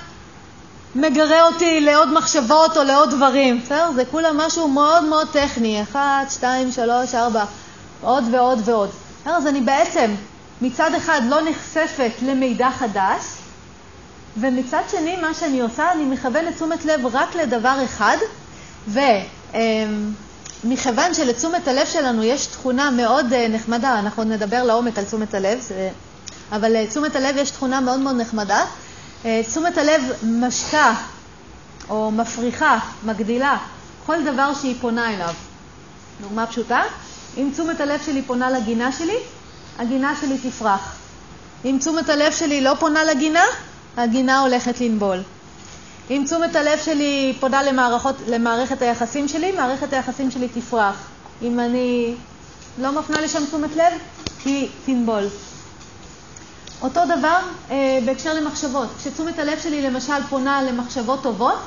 [0.95, 3.61] מגרה אותי לעוד מחשבות או לעוד דברים.
[3.61, 3.91] בסדר?
[3.95, 7.45] זה כולה משהו מאוד מאוד טכני, אחת, שתיים, שלוש, ארבע,
[8.01, 8.89] עוד ועוד ועוד.
[9.25, 10.11] אז אני בעצם
[10.61, 13.23] מצד אחד לא נחשפת למידע חדש,
[14.37, 18.17] ומצד שני מה שאני עושה, אני מכוונת תשומת לב רק לדבר אחד,
[20.63, 25.59] ומכיוון שלתשומת הלב שלנו יש תכונה מאוד אה, נחמדה, אנחנו נדבר לעומק על תשומת הלב,
[25.59, 25.89] זה
[26.51, 28.65] אבל לתשומת אה, הלב יש תכונה מאוד מאוד נחמדה.
[29.25, 30.93] אה, תשומת הלב משקה
[31.89, 33.57] או מפריחה, מגדילה,
[34.05, 35.33] כל דבר שהיא פונה אליו.
[36.21, 36.81] דוגמה פשוטה,
[37.37, 39.17] אם תשומת הלב שלי פונה לגינה שלי,
[39.79, 40.95] הגינה שלי תפרח.
[41.65, 43.43] אם תשומת הלב שלי לא פונה לגינה,
[43.97, 45.21] הגינה הולכת לנבול.
[46.09, 50.95] אם תשומת הלב שלי פונה למערכות, למערכת היחסים שלי, מערכת היחסים שלי תפרח.
[51.41, 52.15] אם אני
[52.77, 53.93] לא מפנה לשם תשומת לב,
[54.45, 55.23] היא תנבול.
[56.81, 57.39] אותו דבר
[57.71, 58.87] אה, בהקשר למחשבות.
[58.97, 61.59] כשתשומת הלב שלי למשל פונה למחשבות טובות,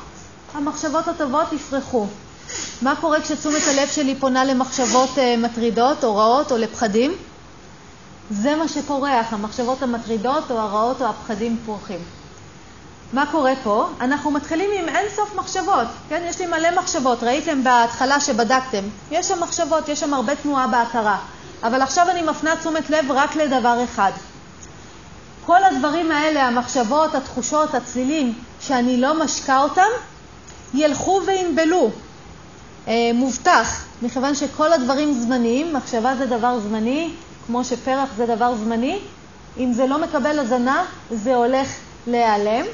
[0.54, 2.06] המחשבות הטובות יפרחו.
[2.82, 7.12] מה קורה כשתשומת הלב שלי פונה למחשבות אה, מטרידות או רעות או לפחדים?
[8.30, 11.98] זה מה שפורח, המחשבות המטרידות או הרעות או הפחדים פורחים.
[13.12, 13.88] מה קורה פה?
[14.00, 16.22] אנחנו מתחילים עם אין סוף מחשבות, כן?
[16.28, 21.18] יש לי מלא מחשבות, ראיתם בהתחלה שבדקתם, יש שם מחשבות, יש שם הרבה תנועה בהכרה,
[21.62, 24.12] אבל עכשיו אני מפנה תשומת לב רק לדבר אחד,
[25.46, 29.88] כל הדברים האלה, המחשבות, התחושות, הצלילים, שאני לא משקה אותם,
[30.74, 31.90] ילכו וינבלו.
[32.88, 37.10] אה, מובטח, מכיוון שכל הדברים זמניים, מחשבה זה דבר זמני,
[37.46, 38.98] כמו שפרח זה דבר זמני,
[39.58, 41.68] אם זה לא מקבל הזנה, זה הולך
[42.06, 42.64] להיעלם,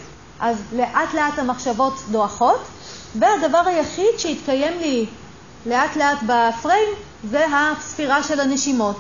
[0.41, 2.61] אז לאט לאט המחשבות דועכות,
[3.15, 5.07] והדבר היחיד שהתקיים לי
[5.67, 6.89] לאט לאט בפריים
[7.25, 8.97] זה הספירה של הנשימות.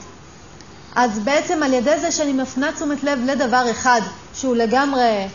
[0.99, 4.01] אז בעצם על ידי זה שאני מפנה תשומת לב לדבר אחד
[4.35, 5.27] שהוא לגמרי,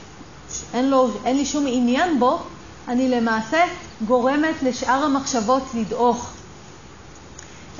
[0.73, 2.39] אין, לו, אין לי שום עניין בו,
[2.88, 3.63] אני למעשה
[4.06, 6.30] גורמת לשאר המחשבות לדעוך.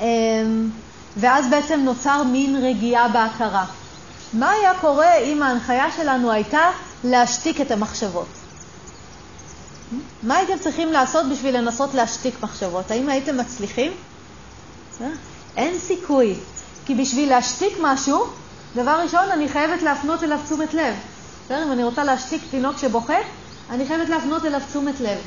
[0.00, 0.70] אמ,
[1.16, 3.64] ואז בעצם נוצר מין רגיעה בהכרה.
[4.32, 6.70] מה היה קורה אם ההנחיה שלנו הייתה
[7.04, 8.28] להשתיק את המחשבות?
[10.22, 12.90] מה הייתם צריכים לעשות בשביל לנסות להשתיק מחשבות?
[12.90, 13.92] האם הייתם מצליחים?
[15.00, 15.06] אה?
[15.56, 16.34] אין סיכוי.
[16.86, 18.24] כי בשביל להשתיק משהו,
[18.76, 20.94] דבר ראשון, אני חייבת להפנות אליו תשומת לב.
[21.44, 21.62] בסדר?
[21.66, 23.14] אם אני רוצה להשתיק תינוק שבוכה,
[23.70, 25.18] אני חייבת להפנות אליו תשומת לב.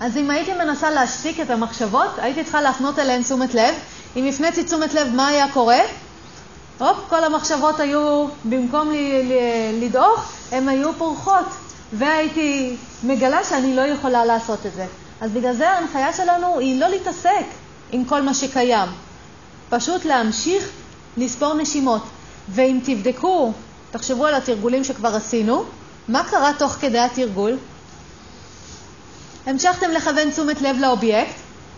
[0.00, 3.74] אז אם הייתי מנסה להשתיק את המחשבות, הייתי צריכה להפנות אליהן תשומת לב.
[4.16, 5.80] אם הפניתי תשומת לב, מה היה קורה?
[6.78, 8.92] הופ, כל המחשבות היו, במקום
[9.80, 11.46] לדעוך, הן היו פורחות,
[11.92, 14.86] והייתי מגלה שאני לא יכולה לעשות את זה.
[15.20, 17.46] אז בגלל זה ההנחיה שלנו היא לא להתעסק
[17.92, 18.88] עם כל מה שקיים,
[19.72, 20.70] פשוט להמשיך
[21.16, 22.02] לספור נשימות.
[22.48, 23.52] ואם תבדקו,
[23.90, 25.64] תחשבו על התרגולים שכבר עשינו,
[26.08, 27.56] מה קרה תוך כדי התרגול?
[29.46, 31.34] המשכתם לכוון תשומת לב לאובייקט,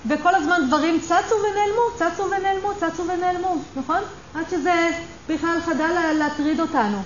[0.09, 4.01] וכל הזמן דברים צצו ונעלמו, צצו ונעלמו, צצו ונעלמו, נכון?
[4.35, 4.91] עד שזה
[5.29, 7.03] בכלל חדל להטריד אותנו.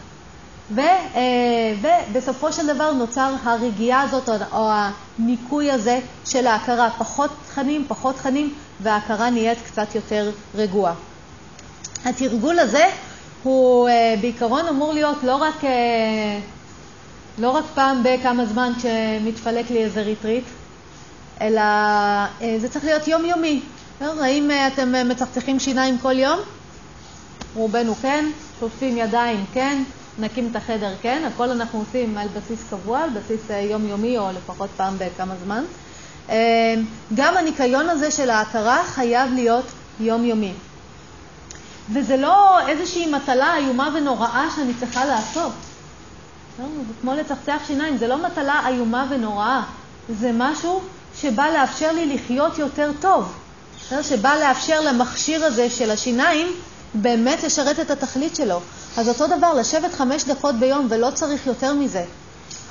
[0.71, 4.71] ו, אה, ובסופו של דבר נוצר הרגיעה הזאת, או
[5.19, 6.91] הניקוי הזה של ההכרה.
[6.99, 10.95] פחות תכנים, פחות תכנים, וההכרה נהיית קצת יותר רגועה.
[12.05, 12.85] התרגול הזה
[13.43, 15.71] הוא אה, בעיקרון אמור להיות לא רק, אה,
[17.39, 20.45] לא רק פעם בכמה זמן כשמתפלק לי איזה ריטריט,
[21.41, 21.63] אלא
[22.59, 23.61] זה צריך להיות יומיומי.
[24.01, 26.39] האם אתם מצחצחים שיניים כל יום?
[27.55, 28.25] רובנו כן,
[28.61, 29.83] שוטפים ידיים כן,
[30.19, 34.29] מנקים את החדר, כן, הכל אנחנו עושים על בסיס קבוע, על בסיס אה, יומיומי או
[34.37, 35.65] לפחות פעם בכמה זמן.
[36.31, 36.75] אה,
[37.15, 39.65] גם הניקיון הזה של ההכרה חייב להיות
[40.01, 40.53] יומיומי.
[41.93, 45.53] וזה לא איזושהי מטלה איומה ונוראה שאני צריכה לעשות.
[46.59, 49.63] לא, זה כמו לצחצח שיניים, זה לא מטלה איומה ונוראה,
[50.09, 50.81] זה משהו
[51.21, 53.33] שבא לאפשר לי לחיות יותר טוב,
[54.03, 56.47] שבא לאפשר למכשיר הזה של השיניים
[56.95, 58.61] באמת לשרת את התכלית שלו.
[58.99, 62.05] אז אותו דבר, לשבת חמש דקות ביום, ולא צריך יותר מזה.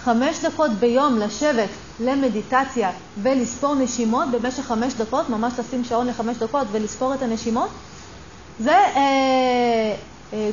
[0.03, 6.67] חמש דקות ביום לשבת למדיטציה ולספור נשימות במשך חמש דקות, ממש לשים שעון לחמש דקות
[6.71, 7.69] ולספור את הנשימות,
[8.59, 9.95] זה אה,
[10.33, 10.49] אה,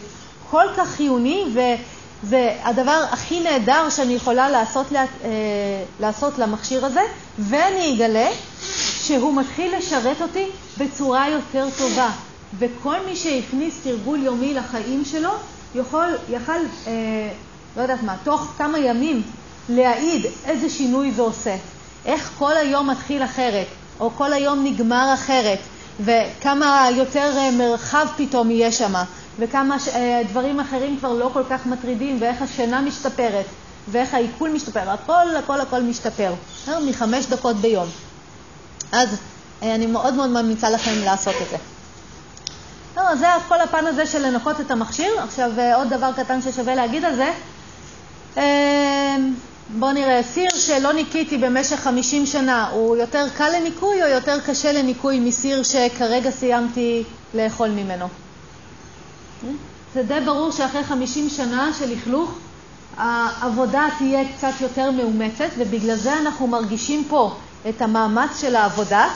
[0.50, 4.98] כל כך חיוני וזה הדבר הכי נהדר שאני יכולה לעשות, אה,
[6.00, 7.02] לעשות למכשיר הזה,
[7.38, 8.28] ואני אגלה
[9.02, 10.46] שהוא מתחיל לשרת אותי
[10.78, 12.10] בצורה יותר טובה.
[12.58, 15.30] וכל מי שהכניס תרגול יומי לחיים שלו,
[15.74, 16.52] יכול, יכל,
[16.86, 16.92] אה,
[17.76, 19.22] לא יודעת מה, תוך כמה ימים
[19.68, 21.56] להעיד איזה שינוי זה עושה.
[22.04, 23.66] איך כל היום מתחיל אחרת,
[24.00, 25.58] או כל היום נגמר אחרת,
[26.00, 28.94] וכמה יותר אה, מרחב פתאום יהיה שם,
[29.38, 33.46] וכמה אה, דברים אחרים כבר לא כל כך מטרידים, ואיך השינה משתפרת,
[33.88, 36.32] ואיך העיכול משתפר, הכל, הכל, הכל משתפר,
[36.88, 37.88] מחמש דקות ביום.
[38.92, 39.08] אז
[39.62, 41.73] אה, אני מאוד מאוד ממליצה לכם לעשות את זה.
[42.96, 45.22] לא, זה כל הפן הזה של לנקות את המכשיר.
[45.22, 47.32] עכשיו, אה, עוד דבר קטן ששווה להגיד על זה.
[48.36, 49.16] אה,
[49.78, 54.72] בואו נראה, סיר שלא ניקיתי במשך 50 שנה, הוא יותר קל לניקוי או יותר קשה
[54.72, 57.04] לניקוי מסיר שכרגע סיימתי
[57.34, 58.08] לאכול ממנו?
[59.94, 62.30] זה די ברור שאחרי 50 שנה של לכלוך,
[62.96, 67.36] העבודה תהיה קצת יותר מאומצת, ובגלל זה אנחנו מרגישים פה
[67.68, 69.08] את המאמץ של העבודה.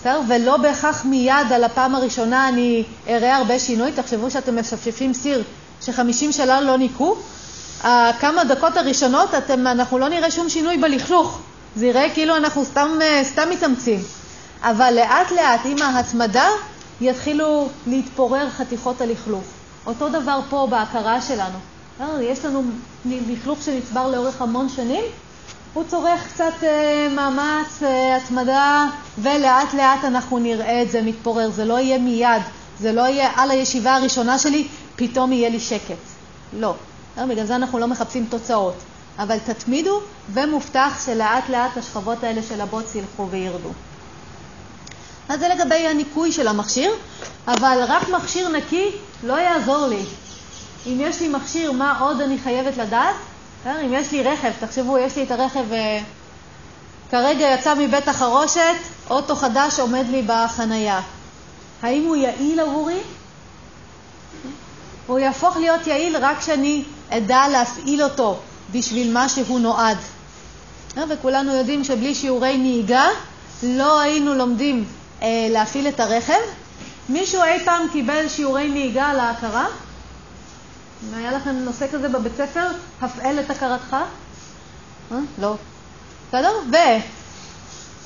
[0.00, 0.20] בסדר?
[0.28, 3.92] ולא בהכרח מיד על הפעם הראשונה אני אראה הרבה שינוי.
[3.92, 5.42] תחשבו שאתם משפשפים סיר
[5.80, 7.16] ש-50 שנה לא ניקו,
[8.20, 11.38] כמה דקות הראשונות אתם, אנחנו לא נראה שום שינוי בלכלוך.
[11.76, 14.00] זה יראה כאילו אנחנו סתם, אה, סתם מתאמצים.
[14.62, 16.48] אבל לאט לאט עם ההתמדה
[17.00, 19.44] יתחילו להתפורר חתיכות הלכלוך.
[19.86, 21.58] אותו דבר פה בהכרה שלנו.
[22.20, 22.62] יש לנו
[23.04, 25.04] לכלוך שנצבר לאורך המון שנים,
[25.78, 28.86] הוא צורך קצת אה, מאמץ, אה, התמדה,
[29.18, 31.50] ולאט לאט אנחנו נראה את זה מתפורר.
[31.50, 32.42] זה לא יהיה מיד,
[32.80, 35.94] זה לא יהיה על הישיבה הראשונה שלי, פתאום יהיה לי שקט.
[36.52, 36.74] לא.
[37.18, 38.74] אה, בגלל זה אנחנו לא מחפשים תוצאות.
[39.18, 40.00] אבל תתמידו,
[40.32, 43.70] ומובטח שלאט לאט השכבות האלה של הבוץ ילכו וירדו.
[45.28, 46.92] אז זה לגבי הניקוי של המכשיר,
[47.46, 48.90] אבל רק מכשיר נקי
[49.22, 50.02] לא יעזור לי.
[50.86, 53.14] אם יש לי מכשיר, מה עוד אני חייבת לדעת?
[53.60, 53.80] בסדר?
[53.84, 56.00] אם יש לי רכב, תחשבו, יש לי את הרכב, אה,
[57.10, 58.76] כרגע יצא מבית החרושת,
[59.10, 61.00] אוטו חדש עומד לי בחנייה.
[61.82, 63.00] האם הוא יעיל עבורי?
[65.06, 68.38] הוא יהפוך להיות יעיל רק כשאני אדע להפעיל אותו
[68.72, 69.98] בשביל מה שהוא נועד.
[70.96, 73.08] אה, וכולנו יודעים שבלי שיעורי נהיגה
[73.62, 74.84] לא היינו לומדים
[75.22, 76.40] אה, להפעיל את הרכב.
[77.08, 79.66] מישהו אי פעם קיבל שיעורי נהיגה להכרה?
[81.02, 82.66] אם היה לכם נושא כזה בבית ספר,
[83.02, 83.96] הפעל את הכרתך?
[85.12, 85.18] אה?
[85.38, 85.54] לא.
[86.28, 86.52] בסדר?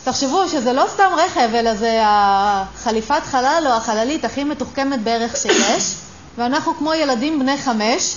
[0.02, 5.94] ותחשבו שזה לא סתם רכב, אלא זה החליפת חלל או החללית הכי מתוחכמת בערך שיש,
[6.38, 8.16] ואנחנו כמו ילדים בני חמש,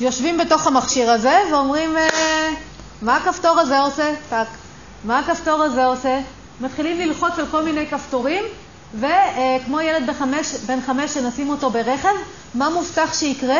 [0.00, 2.50] יושבים בתוך המכשיר הזה ואומרים, אה,
[3.02, 4.12] מה הכפתור הזה עושה?
[4.30, 4.46] טק.
[5.04, 6.20] מה הכפתור הזה עושה?
[6.60, 8.44] מתחילים ללחוץ על כל מיני כפתורים,
[8.94, 12.14] וכמו ילד בחמש, בן חמש שנשים אותו ברכב,
[12.54, 13.58] מה מובטח שיקרה?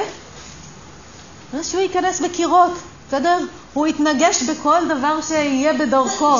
[1.63, 2.73] שהוא ייכנס בקירות,
[3.09, 3.39] בסדר?
[3.73, 6.37] הוא יתנגש בכל דבר שיהיה בדרכו,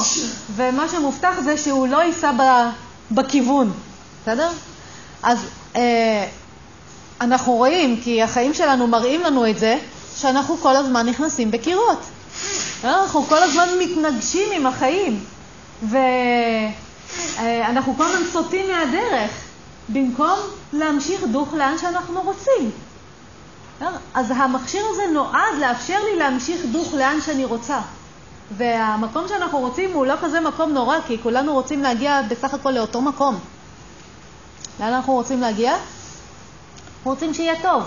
[0.57, 2.33] ומה שמובטח זה שהוא לא ייסע
[3.11, 3.73] בכיוון,
[4.23, 4.51] בסדר?
[5.23, 5.39] אז
[5.77, 6.27] אה,
[7.21, 9.79] אנחנו רואים, כי החיים שלנו מראים לנו את זה,
[10.17, 11.99] שאנחנו כל הזמן נכנסים בקירות.
[12.85, 15.25] אנחנו כל הזמן מתנגשים עם החיים.
[15.83, 19.31] ואנחנו כל הזמן סוטים מהדרך,
[19.89, 20.39] במקום
[20.73, 22.71] להמשיך דוך לאן שאנחנו רוצים.
[24.15, 27.81] אז המכשיר הזה נועד לאפשר לי להמשיך דוך לאן שאני רוצה.
[28.57, 33.01] והמקום שאנחנו רוצים הוא לא כזה מקום נורא, כי כולנו רוצים להגיע בסך הכל לאותו
[33.01, 33.39] מקום.
[34.81, 35.73] לאן אנחנו רוצים להגיע?
[35.73, 37.83] אנחנו רוצים שיהיה טוב.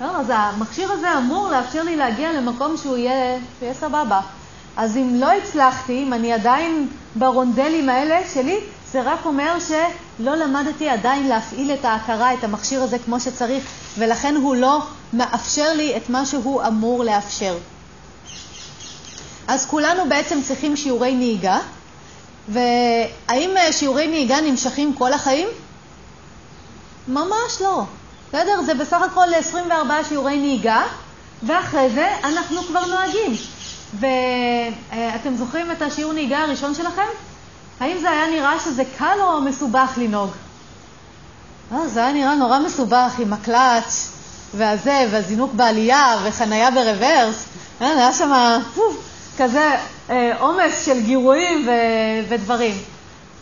[0.00, 4.20] אז המכשיר הזה אמור לאפשר לי להגיע למקום שהוא יהיה, שיהיה סבבה.
[4.76, 8.60] אז אם לא הצלחתי, אם אני עדיין ברונדלים האלה שלי,
[8.92, 13.64] זה רק אומר שלא למדתי עדיין להפעיל את ההכרה, את המכשיר הזה כמו שצריך,
[13.98, 17.56] ולכן הוא לא מאפשר לי את מה שהוא אמור לאפשר.
[19.48, 21.58] אז כולנו בעצם צריכים שיעורי נהיגה,
[22.48, 25.48] והאם אה, שיעורי נהיגה נמשכים כל החיים?
[27.08, 27.82] ממש לא.
[28.28, 28.62] בסדר?
[28.66, 30.82] זה בסך הכל 24 שיעורי נהיגה,
[31.42, 33.32] ואחרי זה אנחנו כבר נוהגים.
[33.94, 37.29] ואתם זוכרים את השיעור נהיגה הראשון שלכם?
[37.80, 40.30] האם זה היה נראה שזה קל או מסובך לנהוג?
[41.72, 44.10] אה, זה היה נראה נורא מסובך עם הקלאץ'
[44.54, 47.44] והזה, והזינוק בעלייה, וחנייה ברוורס.
[47.80, 48.58] אה, היה שם
[49.38, 49.70] כזה
[50.10, 51.70] אה, עומס של גירויים ו...
[52.28, 52.74] ודברים.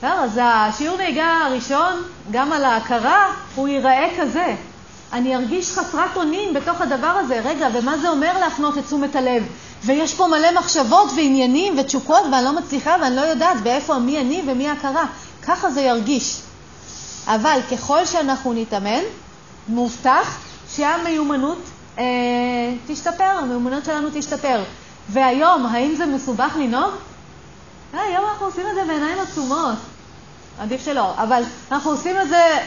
[0.02, 4.54] אז השיעור נהיגה הראשון, גם על ההכרה, הוא ייראה כזה.
[5.12, 7.40] אני ארגיש חסרת אונים בתוך הדבר הזה.
[7.44, 9.42] רגע, ומה זה אומר להפנות את תשומת הלב?
[9.84, 14.42] ויש פה מלא מחשבות ועניינים ותשוקות, ואני לא מצליחה ואני לא יודעת ואיפה מי אני
[14.46, 15.06] ומי הכרה.
[15.42, 16.40] ככה זה ירגיש.
[17.26, 19.02] אבל ככל שאנחנו נתאמן,
[19.68, 20.38] מובטח
[20.76, 21.58] שהמיומנות
[21.98, 22.04] אה,
[22.86, 24.62] תשתפר, המיומנות שלנו תשתפר.
[25.08, 26.92] והיום, האם זה מסובך לנהוג?
[27.94, 29.76] אה, היום אנחנו עושים את זה בעיניים עצומות.
[30.58, 32.58] עדיף שלא, אבל אנחנו עושים את זה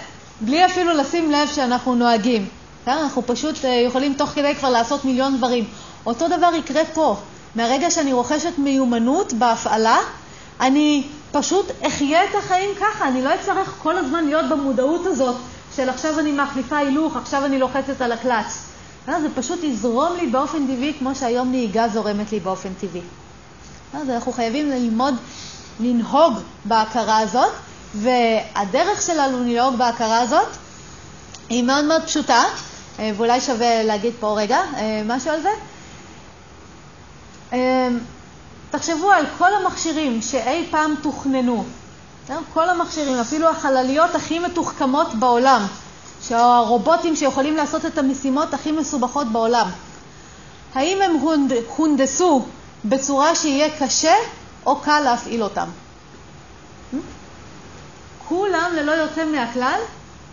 [0.42, 2.48] בלי אפילו לשים לב שאנחנו נוהגים.
[2.88, 5.66] אנחנו פשוט אה, יכולים תוך כדי כבר לעשות מיליון דברים.
[6.06, 7.18] אותו דבר יקרה פה.
[7.56, 9.98] מהרגע שאני רוכשת מיומנות בהפעלה,
[10.62, 15.36] אני פשוט אחיה את החיים ככה, אני לא אצטרך כל הזמן להיות במודעות הזאת
[15.76, 18.68] של עכשיו אני מחליפה הילוך, עכשיו אני לוחצת על הקלאץ.
[19.06, 23.02] זה פשוט יזרום לי באופן טבעי כמו שהיום נהיגה זורמת לי באופן טבעי.
[23.94, 25.16] אז אנחנו חייבים ללמוד
[25.80, 26.34] לנהוג
[26.66, 27.52] בהכרה הזאת,
[27.96, 30.48] והדרך שלנו לנהוג בהכרה הזאת
[31.50, 32.44] היא מאוד מאוד פשוטה,
[33.00, 35.50] אה, ואולי שווה להגיד פה רגע אה, משהו על זה.
[37.54, 37.88] אה,
[38.72, 41.66] תחשבו על כל המכשירים שאי פעם תוכננו,
[42.54, 45.66] כל המכשירים, אפילו החלליות הכי מתוחכמות בעולם,
[46.22, 49.70] שהרובוטים שיכולים לעשות את המשימות הכי מסובכות בעולם.
[50.74, 51.16] האם הם
[51.76, 52.46] הונדסו
[52.86, 54.14] בצורה שיהיה קשה
[54.66, 55.68] או קל להפעיל אותם?
[58.28, 59.80] כולם, ללא יוצא מהכלל,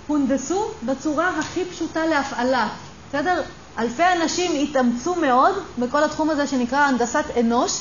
[0.07, 2.69] הונדסו בצורה הכי פשוטה להפעלה.
[3.09, 3.43] בסדר?
[3.79, 7.73] אלפי אנשים התאמצו מאוד בכל התחום הזה שנקרא הנדסת אנוש,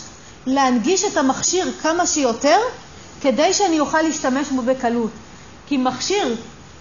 [0.46, 2.60] להנגיש את המכשיר כמה שיותר,
[3.22, 5.12] כדי שאני אוכל להשתמש בו בקלות.
[5.68, 6.36] כי מכשיר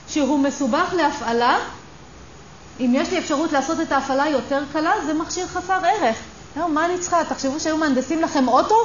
[0.09, 1.59] שהוא מסובך להפעלה,
[2.81, 6.17] אם יש לי אפשרות לעשות את ההפעלה יותר קלה, זה מכשיר חסר ערך.
[6.57, 7.25] לא, מה אני צריכה?
[7.25, 8.77] תחשבו שהיו מהנדסים לכם אוטו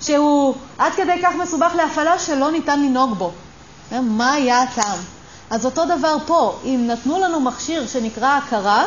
[0.00, 3.32] שהוא עד כדי כך מסובך להפעלה שלא ניתן לנהוג בו.
[3.92, 4.98] לא, מה היה הטעם?
[5.50, 8.84] אז אותו דבר פה, אם נתנו לנו מכשיר שנקרא הכרה,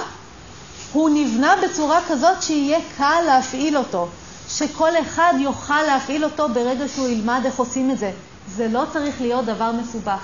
[0.94, 4.08] הוא נבנה בצורה כזאת שיהיה קל להפעיל אותו,
[4.50, 8.12] שכל אחד יוכל להפעיל אותו ברגע שהוא ילמד איך עושים את זה.
[8.56, 10.22] זה לא צריך להיות דבר מסובך.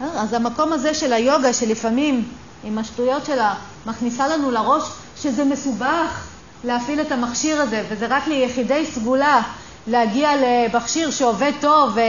[0.00, 2.28] אז המקום הזה של היוגה, שלפעמים
[2.64, 3.54] עם השטויות שלה
[3.86, 4.82] מכניסה לנו לראש
[5.16, 6.24] שזה מסובך
[6.64, 9.42] להפעיל את המכשיר הזה, וזה רק ליחידי סגולה
[9.86, 12.00] להגיע למכשיר שעובד טוב ו...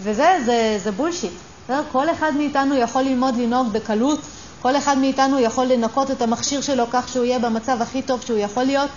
[0.00, 1.32] וזה, זה, זה בולשיט.
[1.92, 4.20] כל אחד מאיתנו יכול ללמוד לנהוג בקלות,
[4.62, 8.38] כל אחד מאיתנו יכול לנקות את המכשיר שלו כך שהוא יהיה במצב הכי טוב שהוא
[8.38, 8.90] יכול להיות,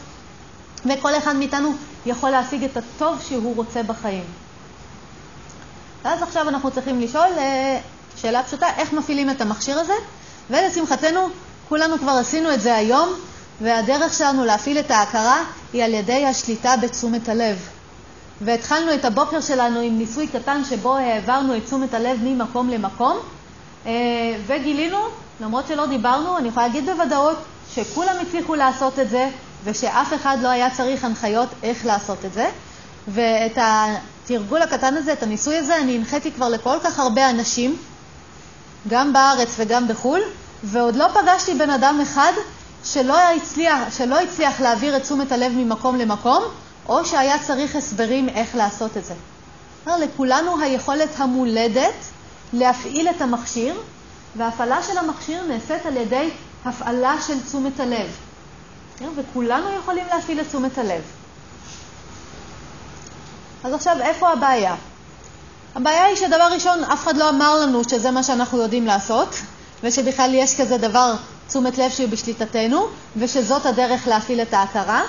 [0.86, 1.74] וכל אחד מאיתנו
[2.06, 4.24] יכול להשיג את הטוב שהוא רוצה בחיים.
[6.04, 7.80] ואז עכשיו אנחנו צריכים לשאול אה,
[8.16, 9.94] שאלה פשוטה, איך מפעילים את המכשיר הזה?
[10.50, 11.30] ולשמחתנו,
[11.70, 13.10] כולנו כבר עשינו את זה היום,
[13.62, 15.44] והדרך שלנו להפעיל את ההכרה
[15.74, 17.70] היא על ידי השליטה בתשומת הלב.
[18.42, 23.18] והתחלנו את הבוקר שלנו עם ניסוי קטן שבו העברנו את תשומת הלב ממקום למקום,
[23.86, 23.92] אה,
[24.48, 24.98] וגילינו,
[25.42, 27.38] למרות שלא דיברנו, אני יכולה להגיד בוודאות
[27.76, 29.30] שכולם הצליחו לעשות את זה,
[29.64, 32.50] ושאף אחד לא היה צריך הנחיות איך לעשות את זה.
[33.08, 37.78] ואת התרגול הקטן הזה, את הניסוי הזה, אני הנחיתי כבר לכל כך הרבה אנשים,
[38.88, 40.22] גם בארץ וגם בחו"ל,
[40.64, 42.32] ועוד לא פגשתי בן אדם אחד
[42.84, 46.44] שלא הצליח, שלא הצליח להעביר את תשומת הלב ממקום למקום,
[46.88, 49.14] או שהיה צריך הסברים איך לעשות את זה.
[49.88, 51.94] לכולנו היכולת המולדת
[52.54, 53.76] להפעיל את המכשיר,
[54.36, 56.30] וההפעלה של המכשיר נעשית על ידי
[56.66, 58.08] הפעלה של תשומת הלב.
[59.16, 61.02] וכולנו יכולים להפעיל את תשומת הלב.
[63.64, 64.76] אז עכשיו, איפה הבעיה?
[65.76, 69.36] הבעיה היא שדבר ראשון, אף אחד לא אמר לנו שזה מה שאנחנו יודעים לעשות,
[69.84, 71.16] ושבכלל יש כזה דבר,
[71.48, 75.04] תשומת לב שהיא בשליטתנו, ושזאת הדרך להפעיל את ההכרה.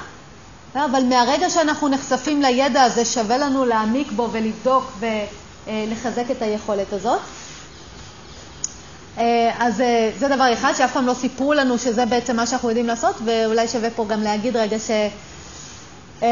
[0.74, 7.20] אבל מהרגע שאנחנו נחשפים לידע הזה, שווה לנו להעמיק בו ולבדוק ולחזק את היכולת הזאת.
[9.18, 12.68] אה, אז אה, זה דבר אחד, שאף פעם לא סיפרו לנו שזה בעצם מה שאנחנו
[12.68, 16.28] יודעים לעשות, ואולי שווה פה גם להגיד רגע שהשליטה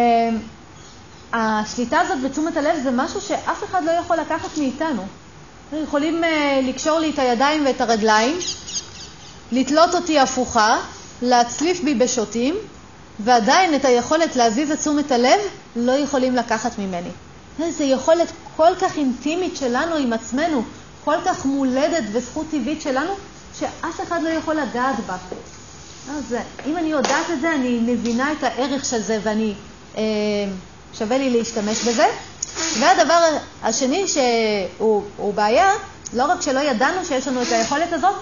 [1.96, 5.02] אה, הזאת ותשומת הלב זה משהו שאף אחד לא יכול לקחת מאיתנו.
[5.72, 6.22] יכולים
[6.62, 8.38] לקשור לי את הידיים ואת הרגליים,
[9.52, 10.78] לתלות אותי הפוכה,
[11.22, 12.54] להצליף בי בשוטים,
[13.20, 15.40] ועדיין את היכולת להזיז את תשומת הלב
[15.76, 17.10] לא יכולים לקחת ממני.
[17.58, 20.62] זו יכולת כל כך אינטימית שלנו עם עצמנו,
[21.04, 23.12] כל כך מולדת וזכות טבעית שלנו,
[23.58, 25.16] שאף אחד לא יכול לגעת בה.
[26.10, 26.36] אז
[26.66, 29.54] אם אני יודעת את זה, אני מבינה את הערך של זה ואני,
[29.96, 30.02] אה,
[30.94, 32.06] שווה לי להשתמש בזה.
[32.80, 35.72] והדבר השני שהוא בעיה,
[36.12, 38.14] לא רק שלא ידענו שיש לנו את היכולת הזאת,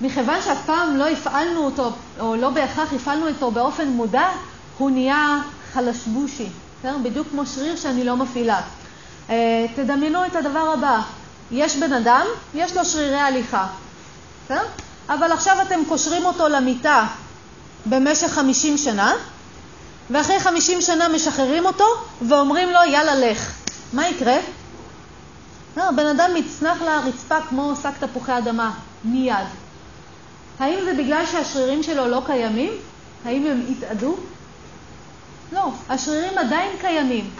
[0.00, 4.28] מכיוון שאף פעם לא הפעלנו אותו, או לא בהכרח הפעלנו אותו באופן מודע,
[4.78, 5.40] הוא נהיה
[5.72, 6.48] חלשבושי,
[7.02, 8.60] בדיוק כמו שריר שאני לא מפעילה.
[9.30, 11.00] אה, תדמיינו את הדבר הבא,
[11.50, 13.66] יש בן אדם, יש לו שרירי הליכה,
[14.44, 14.62] בסדר?
[15.08, 17.06] אבל עכשיו אתם קושרים אותו למיטה
[17.86, 19.14] במשך 50 שנה,
[20.10, 21.84] ואחרי 50 שנה משחררים אותו
[22.22, 23.52] ואומרים לו, יאללה, לך.
[23.92, 24.36] מה יקרה?
[25.76, 28.70] לא, בן אדם מצנח לרצפה כמו שק תפוחי אדמה,
[29.04, 29.46] מיד.
[30.58, 32.72] האם זה בגלל שהשרירים שלו לא קיימים?
[33.24, 34.16] האם הם התאדו?
[35.52, 37.30] לא, השרירים עדיין קיימים,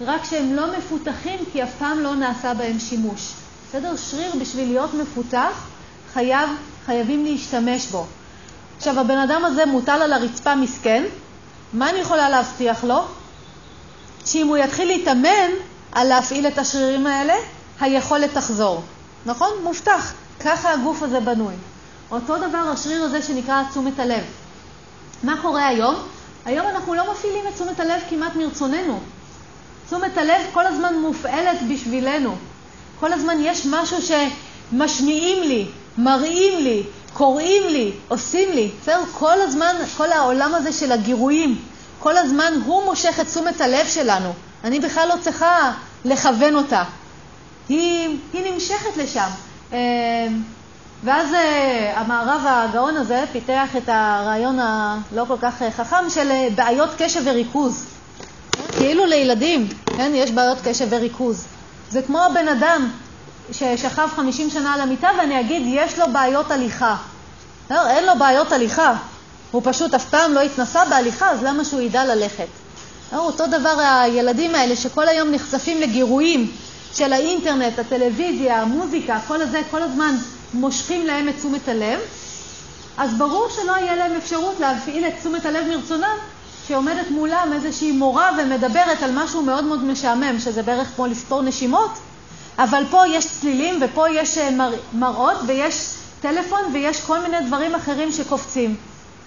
[0.00, 3.32] רק שהם לא מפותחים כי אף פעם לא נעשה בהם שימוש.
[3.68, 3.96] בסדר?
[3.96, 5.66] שריר בשביל להיות מפותח,
[6.12, 6.50] חייב,
[6.86, 8.06] חייבים להשתמש בו.
[8.76, 11.04] עכשיו, הבן אדם הזה מוטל על הרצפה מסכן,
[11.72, 13.04] מה אני יכולה להבטיח לו?
[14.26, 15.50] שאם הוא יתחיל להתאמן
[15.92, 17.34] על להפעיל את השרירים האלה,
[17.80, 18.82] היכולת תחזור.
[19.26, 19.50] נכון?
[19.62, 20.12] מובטח.
[20.40, 21.54] ככה הגוף הזה בנוי.
[22.10, 24.24] אותו דבר השריר הזה שנקרא תשומת הלב.
[25.22, 25.94] מה קורה היום?
[26.44, 29.00] היום אנחנו לא מפעילים את תשומת הלב כמעט מרצוננו.
[29.86, 32.36] תשומת הלב כל הזמן מופעלת בשבילנו.
[33.00, 35.66] כל הזמן יש משהו שמשמיעים לי,
[35.98, 36.82] מראים לי,
[37.12, 38.70] קוראים לי, עושים לי.
[38.82, 39.00] בסדר?
[39.12, 41.58] כל הזמן, כל העולם הזה של הגירויים,
[41.98, 44.32] כל הזמן הוא מושך את תשומת הלב שלנו.
[44.64, 45.72] אני בכלל לא צריכה
[46.04, 46.82] לכוון אותה.
[47.68, 49.28] היא, היא נמשכת לשם.
[49.72, 49.78] אה,
[51.04, 51.36] ואז uh,
[51.98, 57.93] המערב הגאון הזה פיתח את הרעיון הלא כל כך uh, חכם של בעיות קשב וריכוז.
[58.76, 61.44] כאילו לילדים, כן, יש בעיות קשב וריכוז.
[61.90, 62.90] זה כמו הבן אדם
[63.52, 66.96] ששכב 50 שנה על המיטה ואני אגיד, יש לו בעיות הליכה.
[67.70, 68.94] לא, אין לו בעיות הליכה.
[69.50, 72.46] הוא פשוט אף פעם לא התנסה בהליכה, אז למה שהוא ידע ללכת?
[73.12, 76.50] לא, אותו דבר הילדים האלה שכל היום נחשפים לגירויים
[76.94, 80.16] של האינטרנט, הטלוויזיה, המוזיקה, כל הזה, כל הזמן
[80.54, 82.00] מושכים להם את תשומת הלב,
[82.96, 86.16] אז ברור שלא יהיה להם אפשרות להפעיל את תשומת הלב מרצונם
[86.68, 91.90] שעומדת מולם איזושהי מורה ומדברת על משהו מאוד מאוד משעמם, שזה בערך כמו לספור נשימות,
[92.58, 94.72] אבל פה יש צלילים ופה יש אה, מר...
[94.92, 98.76] מראות ויש טלפון ויש כל מיני דברים אחרים שקופצים.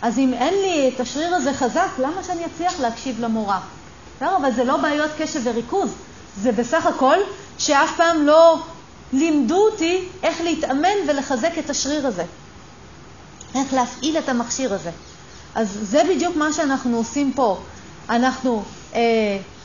[0.01, 3.59] אז אם אין לי את השריר הזה חזק, למה שאני אצליח להקשיב למורה?
[4.21, 5.89] לא, אבל זה לא בעיות קשב וריכוז,
[6.41, 7.17] זה בסך הכל
[7.57, 8.59] שאף פעם לא
[9.13, 12.23] לימדו אותי איך להתאמן ולחזק את השריר הזה,
[13.55, 14.91] איך להפעיל את המכשיר הזה.
[15.57, 17.59] אז זה בדיוק מה שאנחנו עושים פה.
[18.09, 18.63] אנחנו
[18.95, 19.01] אה,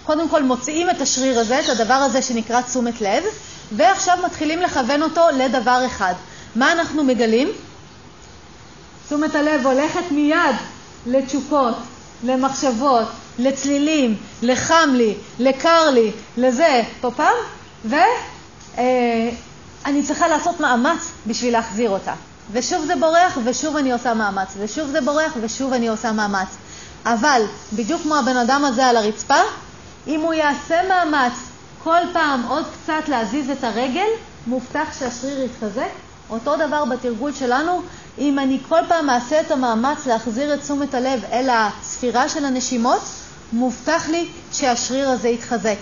[0.05, 3.25] קודם כל מוציאים את השריר הזה, את הדבר הזה שנקרא תשומת לב,
[3.77, 6.15] ועכשיו מתחילים לכוון אותו לדבר אחד.
[6.57, 7.49] מה אנחנו מגלים?
[9.07, 10.57] תשומת הלב הולכת מיד
[11.07, 11.75] לתשוקות,
[12.25, 17.37] למחשבות, לצלילים, לחם לי, לקר לי, לזה, פה פעם,
[17.85, 17.97] ו...
[18.79, 19.31] אה,
[20.03, 22.15] צריכה לעשות מאמץ בשביל להחזיר אותה.
[22.51, 26.49] ושוב זה בורח, ושוב אני עושה מאמץ, ושוב זה בורח, ושוב אני עושה מאמץ.
[27.07, 29.41] אבל, בדיוק כמו הבן אדם הזה על הרצפה,
[30.07, 31.33] אם הוא יעשה מאמץ
[31.79, 34.09] כל פעם עוד קצת להזיז את הרגל,
[34.47, 35.91] מובטח שהשריר יתחזק.
[36.31, 37.83] אותו דבר בתרגול שלנו,
[38.19, 43.03] אם אני כל פעם אעשה את המאמץ להחזיר את תשומת הלב אל הספירה של הנשימות,
[43.53, 45.77] מובטח לי שהשריר הזה יתחזק.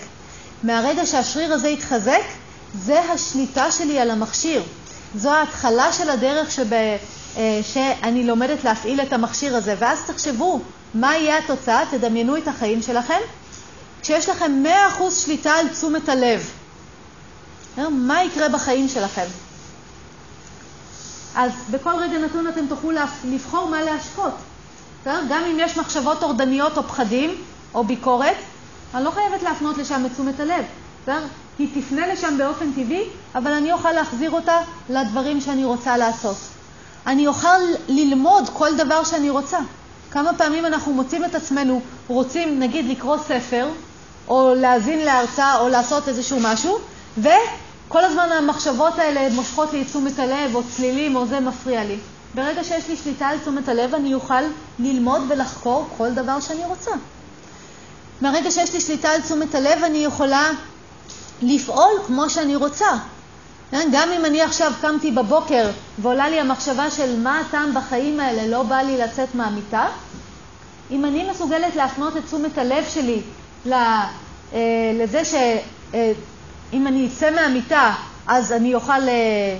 [0.63, 2.21] מהרגע שהשריר הזה יתחזק,
[2.73, 4.63] זה השליטה שלי על המכשיר.
[5.15, 6.99] זו ההתחלה של הדרך שב, אה,
[7.63, 9.75] שאני לומדת להפעיל את המכשיר הזה.
[9.79, 10.59] ואז תחשבו,
[10.93, 11.83] מה יהיה התוצאה?
[11.91, 13.19] תדמיינו את החיים שלכם.
[14.01, 14.63] כשיש לכם
[14.99, 16.49] 100% שליטה על תשומת הלב,
[17.77, 19.25] אה, מה יקרה בחיים שלכם?
[21.35, 22.91] אז בכל רגע נתון אתם תוכלו
[23.25, 24.33] לבחור מה להשקות.
[25.05, 27.41] גם אם יש מחשבות טורדניות או פחדים
[27.73, 28.35] או ביקורת,
[28.93, 30.65] אני לא חייבת להפנות לשם את תשומת הלב.
[31.61, 33.03] היא תפנה לשם באופן טבעי,
[33.35, 34.57] אבל אני אוכל להחזיר אותה
[34.89, 36.35] לדברים שאני רוצה לעשות.
[37.07, 39.59] אני אוכל ללמוד כל דבר שאני רוצה.
[40.11, 43.67] כמה פעמים אנחנו מוצאים את עצמנו רוצים, נגיד, לקרוא ספר,
[44.27, 46.77] או להאזין להרצאה, או לעשות איזשהו משהו,
[47.17, 51.97] וכל הזמן המחשבות האלה מושכות לי את תשומת הלב, או צלילים, או זה מפריע לי.
[52.35, 54.43] ברגע שיש לי שליטה על תשומת הלב, אני אוכל
[54.79, 56.91] ללמוד ולחקור כל דבר שאני רוצה.
[58.21, 60.51] מהרגע שיש לי שליטה על תשומת הלב, אני יכולה
[61.41, 62.89] לפעול כמו שאני רוצה.
[63.71, 63.89] כן?
[63.91, 65.69] גם אם אני עכשיו קמתי בבוקר
[65.99, 69.85] ועולה לי המחשבה של מה הטעם בחיים האלה, לא בא לי לצאת מהמיטה,
[70.91, 73.21] אם אני מסוגלת להפנות את תשומת הלב שלי
[73.71, 74.09] אה,
[74.93, 77.93] לזה שאם אני אצא מהמיטה
[78.27, 79.57] אז אני אוכל, אה,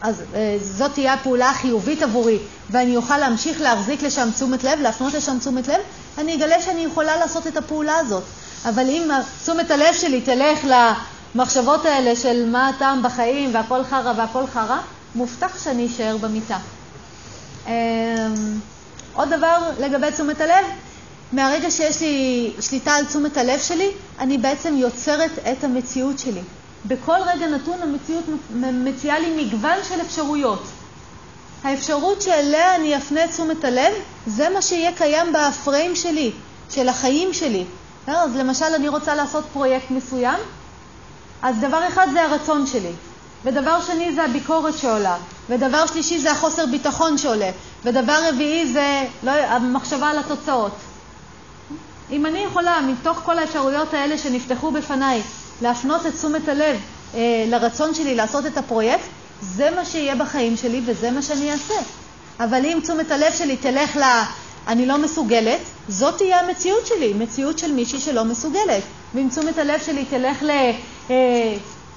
[0.00, 2.38] אז אה, זאת תהיה הפעולה החיובית עבורי
[2.70, 5.80] ואני אוכל להמשיך להחזיק לשם תשומת לב, להפנות לשם תשומת לב,
[6.18, 8.22] אני אגלה שאני יכולה לעשות את הפעולה הזאת.
[8.64, 9.10] אבל אם
[9.42, 10.64] תשומת הלב שלי תלך
[11.34, 14.78] למחשבות האלה של מה הטעם בחיים והכל חרא והכל חרא,
[15.14, 16.58] מובטח שאני אשאר במיטה.
[17.66, 17.72] אמ,
[19.14, 20.64] עוד דבר לגבי תשומת הלב,
[21.32, 26.40] מהרגע שיש לי שליטה על תשומת הלב שלי, אני בעצם יוצרת את המציאות שלי.
[26.86, 28.24] בכל רגע נתון המציאות
[28.60, 30.62] מציעה לי מגוון של אפשרויות.
[31.64, 33.92] האפשרות שאליה אני אפנה את תשומת הלב,
[34.26, 36.32] זה מה שיהיה קיים בפריים שלי,
[36.70, 37.64] של החיים שלי.
[38.06, 40.40] אז למשל, אני רוצה לעשות פרויקט מסוים,
[41.42, 42.92] אז דבר אחד זה הרצון שלי,
[43.44, 45.16] ודבר שני זה הביקורת שעולה,
[45.48, 47.50] ודבר שלישי זה החוסר ביטחון שעולה,
[47.84, 50.72] ודבר רביעי זה לא, המחשבה על התוצאות.
[52.10, 55.22] אם אני יכולה, מתוך כל האפשרויות האלה שנפתחו בפניי,
[55.62, 56.76] להפנות את תשומת הלב
[57.14, 59.08] אה, לרצון שלי לעשות את הפרויקט,
[59.40, 61.74] זה מה שיהיה בחיים שלי וזה מה שאני אעשה.
[62.40, 64.02] אבל אם תשומת הלב שלי תלך ל...
[64.68, 68.82] אני לא מסוגלת, זאת תהיה המציאות שלי, מציאות של מישהי שלא מסוגלת.
[69.14, 70.50] ואם תשומת הלב שלי תלך ל...
[71.10, 71.56] אה,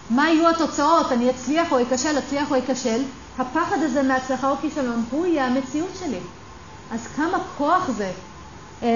[0.09, 3.01] מה יהיו התוצאות, אני אצליח או אכשל, אצליח או אכשל,
[3.39, 6.19] הפחד הזה מהצלחה או כישלון, הוא יהיה המציאות שלי.
[6.91, 8.11] אז כמה כוח זה
[8.83, 8.89] אה,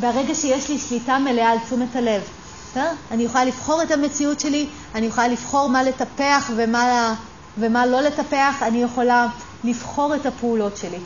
[0.00, 2.22] ברגע שיש לי שליטה מלאה על תשומת הלב.
[2.70, 2.90] בסדר?
[3.10, 7.14] אני יכולה לבחור את המציאות שלי, אני יכולה לבחור מה לטפח ומה,
[7.58, 9.26] ומה לא לטפח, אני יכולה
[9.64, 10.98] לבחור את הפעולות שלי.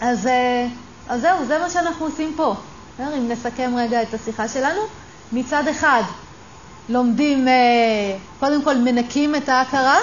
[0.00, 0.66] אז, אה,
[1.08, 2.54] אז זהו, זה מה שאנחנו עושים פה.
[2.94, 3.14] בסדר?
[3.18, 4.80] אם נסכם רגע את השיחה שלנו,
[5.32, 6.02] מצד אחד
[6.88, 7.52] לומדים, אה,
[8.40, 9.98] קודם כל מנקים את ההכרה,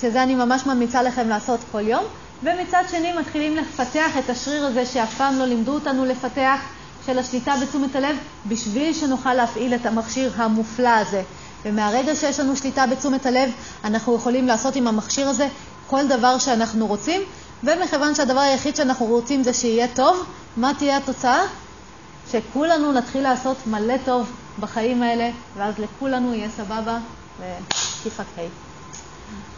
[0.00, 2.04] שזה אני ממש ממליצה לכם לעשות כל יום,
[2.42, 6.60] ומצד שני מתחילים לפתח את השריר הזה שאף פעם לא לימדו אותנו לפתח,
[7.06, 11.22] של השליטה בתשומת הלב, בשביל שנוכל להפעיל את המכשיר המופלא הזה.
[11.64, 13.50] ומהרגע שיש לנו שליטה בתשומת הלב,
[13.84, 15.48] אנחנו יכולים לעשות עם המכשיר הזה
[15.86, 17.20] כל דבר שאנחנו רוצים,
[17.64, 20.24] ומכיוון שהדבר היחיד שאנחנו רוצים זה שיהיה טוב,
[20.56, 21.40] מה תהיה התוצאה?
[22.32, 26.98] שכולנו נתחיל לעשות מלא טוב בחיים האלה, ואז לכולנו יהיה סבבה
[27.40, 28.68] וכיפת ה'.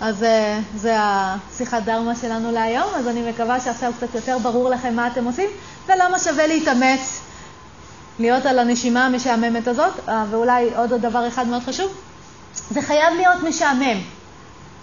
[0.01, 4.95] אז אה, זה השיחת דרמה שלנו להיום, אז אני מקווה שעכשיו קצת יותר ברור לכם
[4.97, 5.49] מה אתם עושים
[5.87, 7.21] ולמה שווה להתאמץ
[8.19, 9.93] להיות על הנשימה המשעממת הזאת.
[10.09, 11.93] אה, ואולי עוד דבר אחד מאוד חשוב,
[12.71, 14.01] זה חייב להיות משעמם.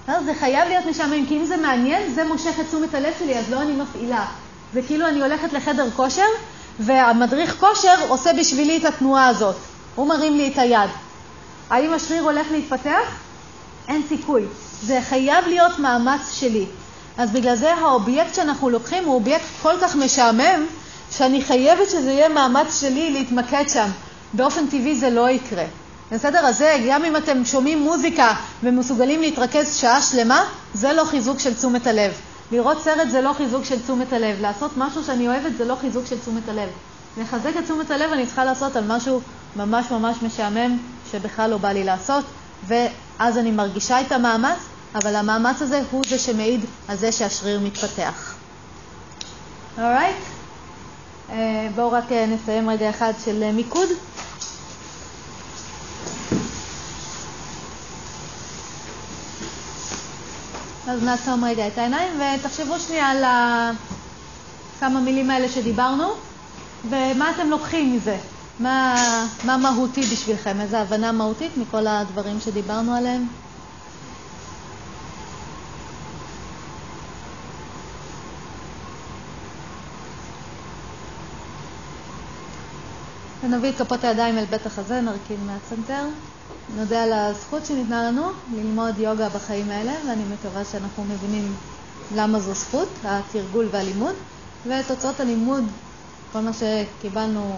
[0.10, 3.40] אה, זה חייב להיות משעמם, כי אם זה מעניין, זה מושך את תשומת הלב שלי,
[3.40, 4.26] אז לא אני מפעילה.
[4.74, 6.28] זה כאילו אני הולכת לחדר כושר,
[6.80, 9.56] והמדריך כושר עושה בשבילי את התנועה הזאת.
[9.96, 10.90] הוא מרים לי את היד.
[11.70, 13.02] האם השריר הולך להתפתח?
[13.88, 14.46] אין סיכוי.
[14.84, 16.66] זה חייב להיות מאמץ שלי.
[17.18, 20.66] אז בגלל זה האובייקט שאנחנו לוקחים הוא אובייקט כל כך משעמם,
[21.12, 23.90] שאני חייבת שזה יהיה מאמץ שלי להתמקד שם.
[24.34, 25.66] באופן טבעי זה לא יקרה.
[26.12, 26.40] בסדר?
[26.40, 31.54] אז זה, גם אם אתם שומעים מוזיקה ומסוגלים להתרכז שעה שלמה, זה לא חיזוק של
[31.54, 32.12] תשומת הלב.
[32.52, 34.42] לראות סרט זה לא חיזוק של תשומת הלב.
[34.42, 36.70] לעשות משהו שאני אוהבת זה לא חיזוק של תשומת הלב.
[37.18, 39.22] לחזק את תשומת הלב אני צריכה לעשות על משהו
[39.56, 40.78] ממש ממש משעמם,
[41.12, 42.26] שבכלל לא בא לי לעשות,
[42.68, 44.58] ואז אני מרגישה את המאמץ,
[44.96, 48.36] אבל המאמץ הזה הוא זה שמעיד על זה שהשריר מתפתח.
[49.78, 50.16] אורייט?
[50.16, 50.38] Right?
[51.32, 53.90] אה, בואו רק אה, נסיים רגע אחד של אה, מיקוד.
[60.88, 63.24] אז נעצום רגע את העיניים ותחשבו שנייה על
[64.80, 66.08] כמה מילים האלה שדיברנו,
[66.90, 68.18] ומה אתם לוקחים מזה?
[68.60, 68.96] מה,
[69.44, 70.62] מה מהותי בשבילכם?
[70.62, 73.28] איזו הבנה מהותית מכל הדברים שדיברנו עליהם?
[83.44, 86.04] ונביא את כפות הידיים אל בית החזה, נרכין מהצנתר.
[86.76, 88.22] נודה על הזכות שניתנה לנו
[88.54, 91.54] ללמוד יוגה בחיים האלה, ואני מקווה שאנחנו מבינים
[92.16, 94.16] למה זו זכות, התרגול והלימוד,
[94.66, 95.64] ותוצאות הלימוד
[96.34, 97.56] כל מה שקיבלנו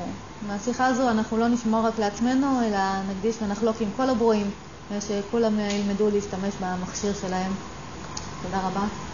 [0.47, 2.79] מהשיחה הזו, אנחנו לא נשמור רק לעצמנו, אלא
[3.09, 4.51] נקדיש ונחלוק עם כל הברואים,
[4.91, 7.51] ושכולם ילמדו להשתמש במכשיר שלהם.
[8.43, 9.08] תודה רבה.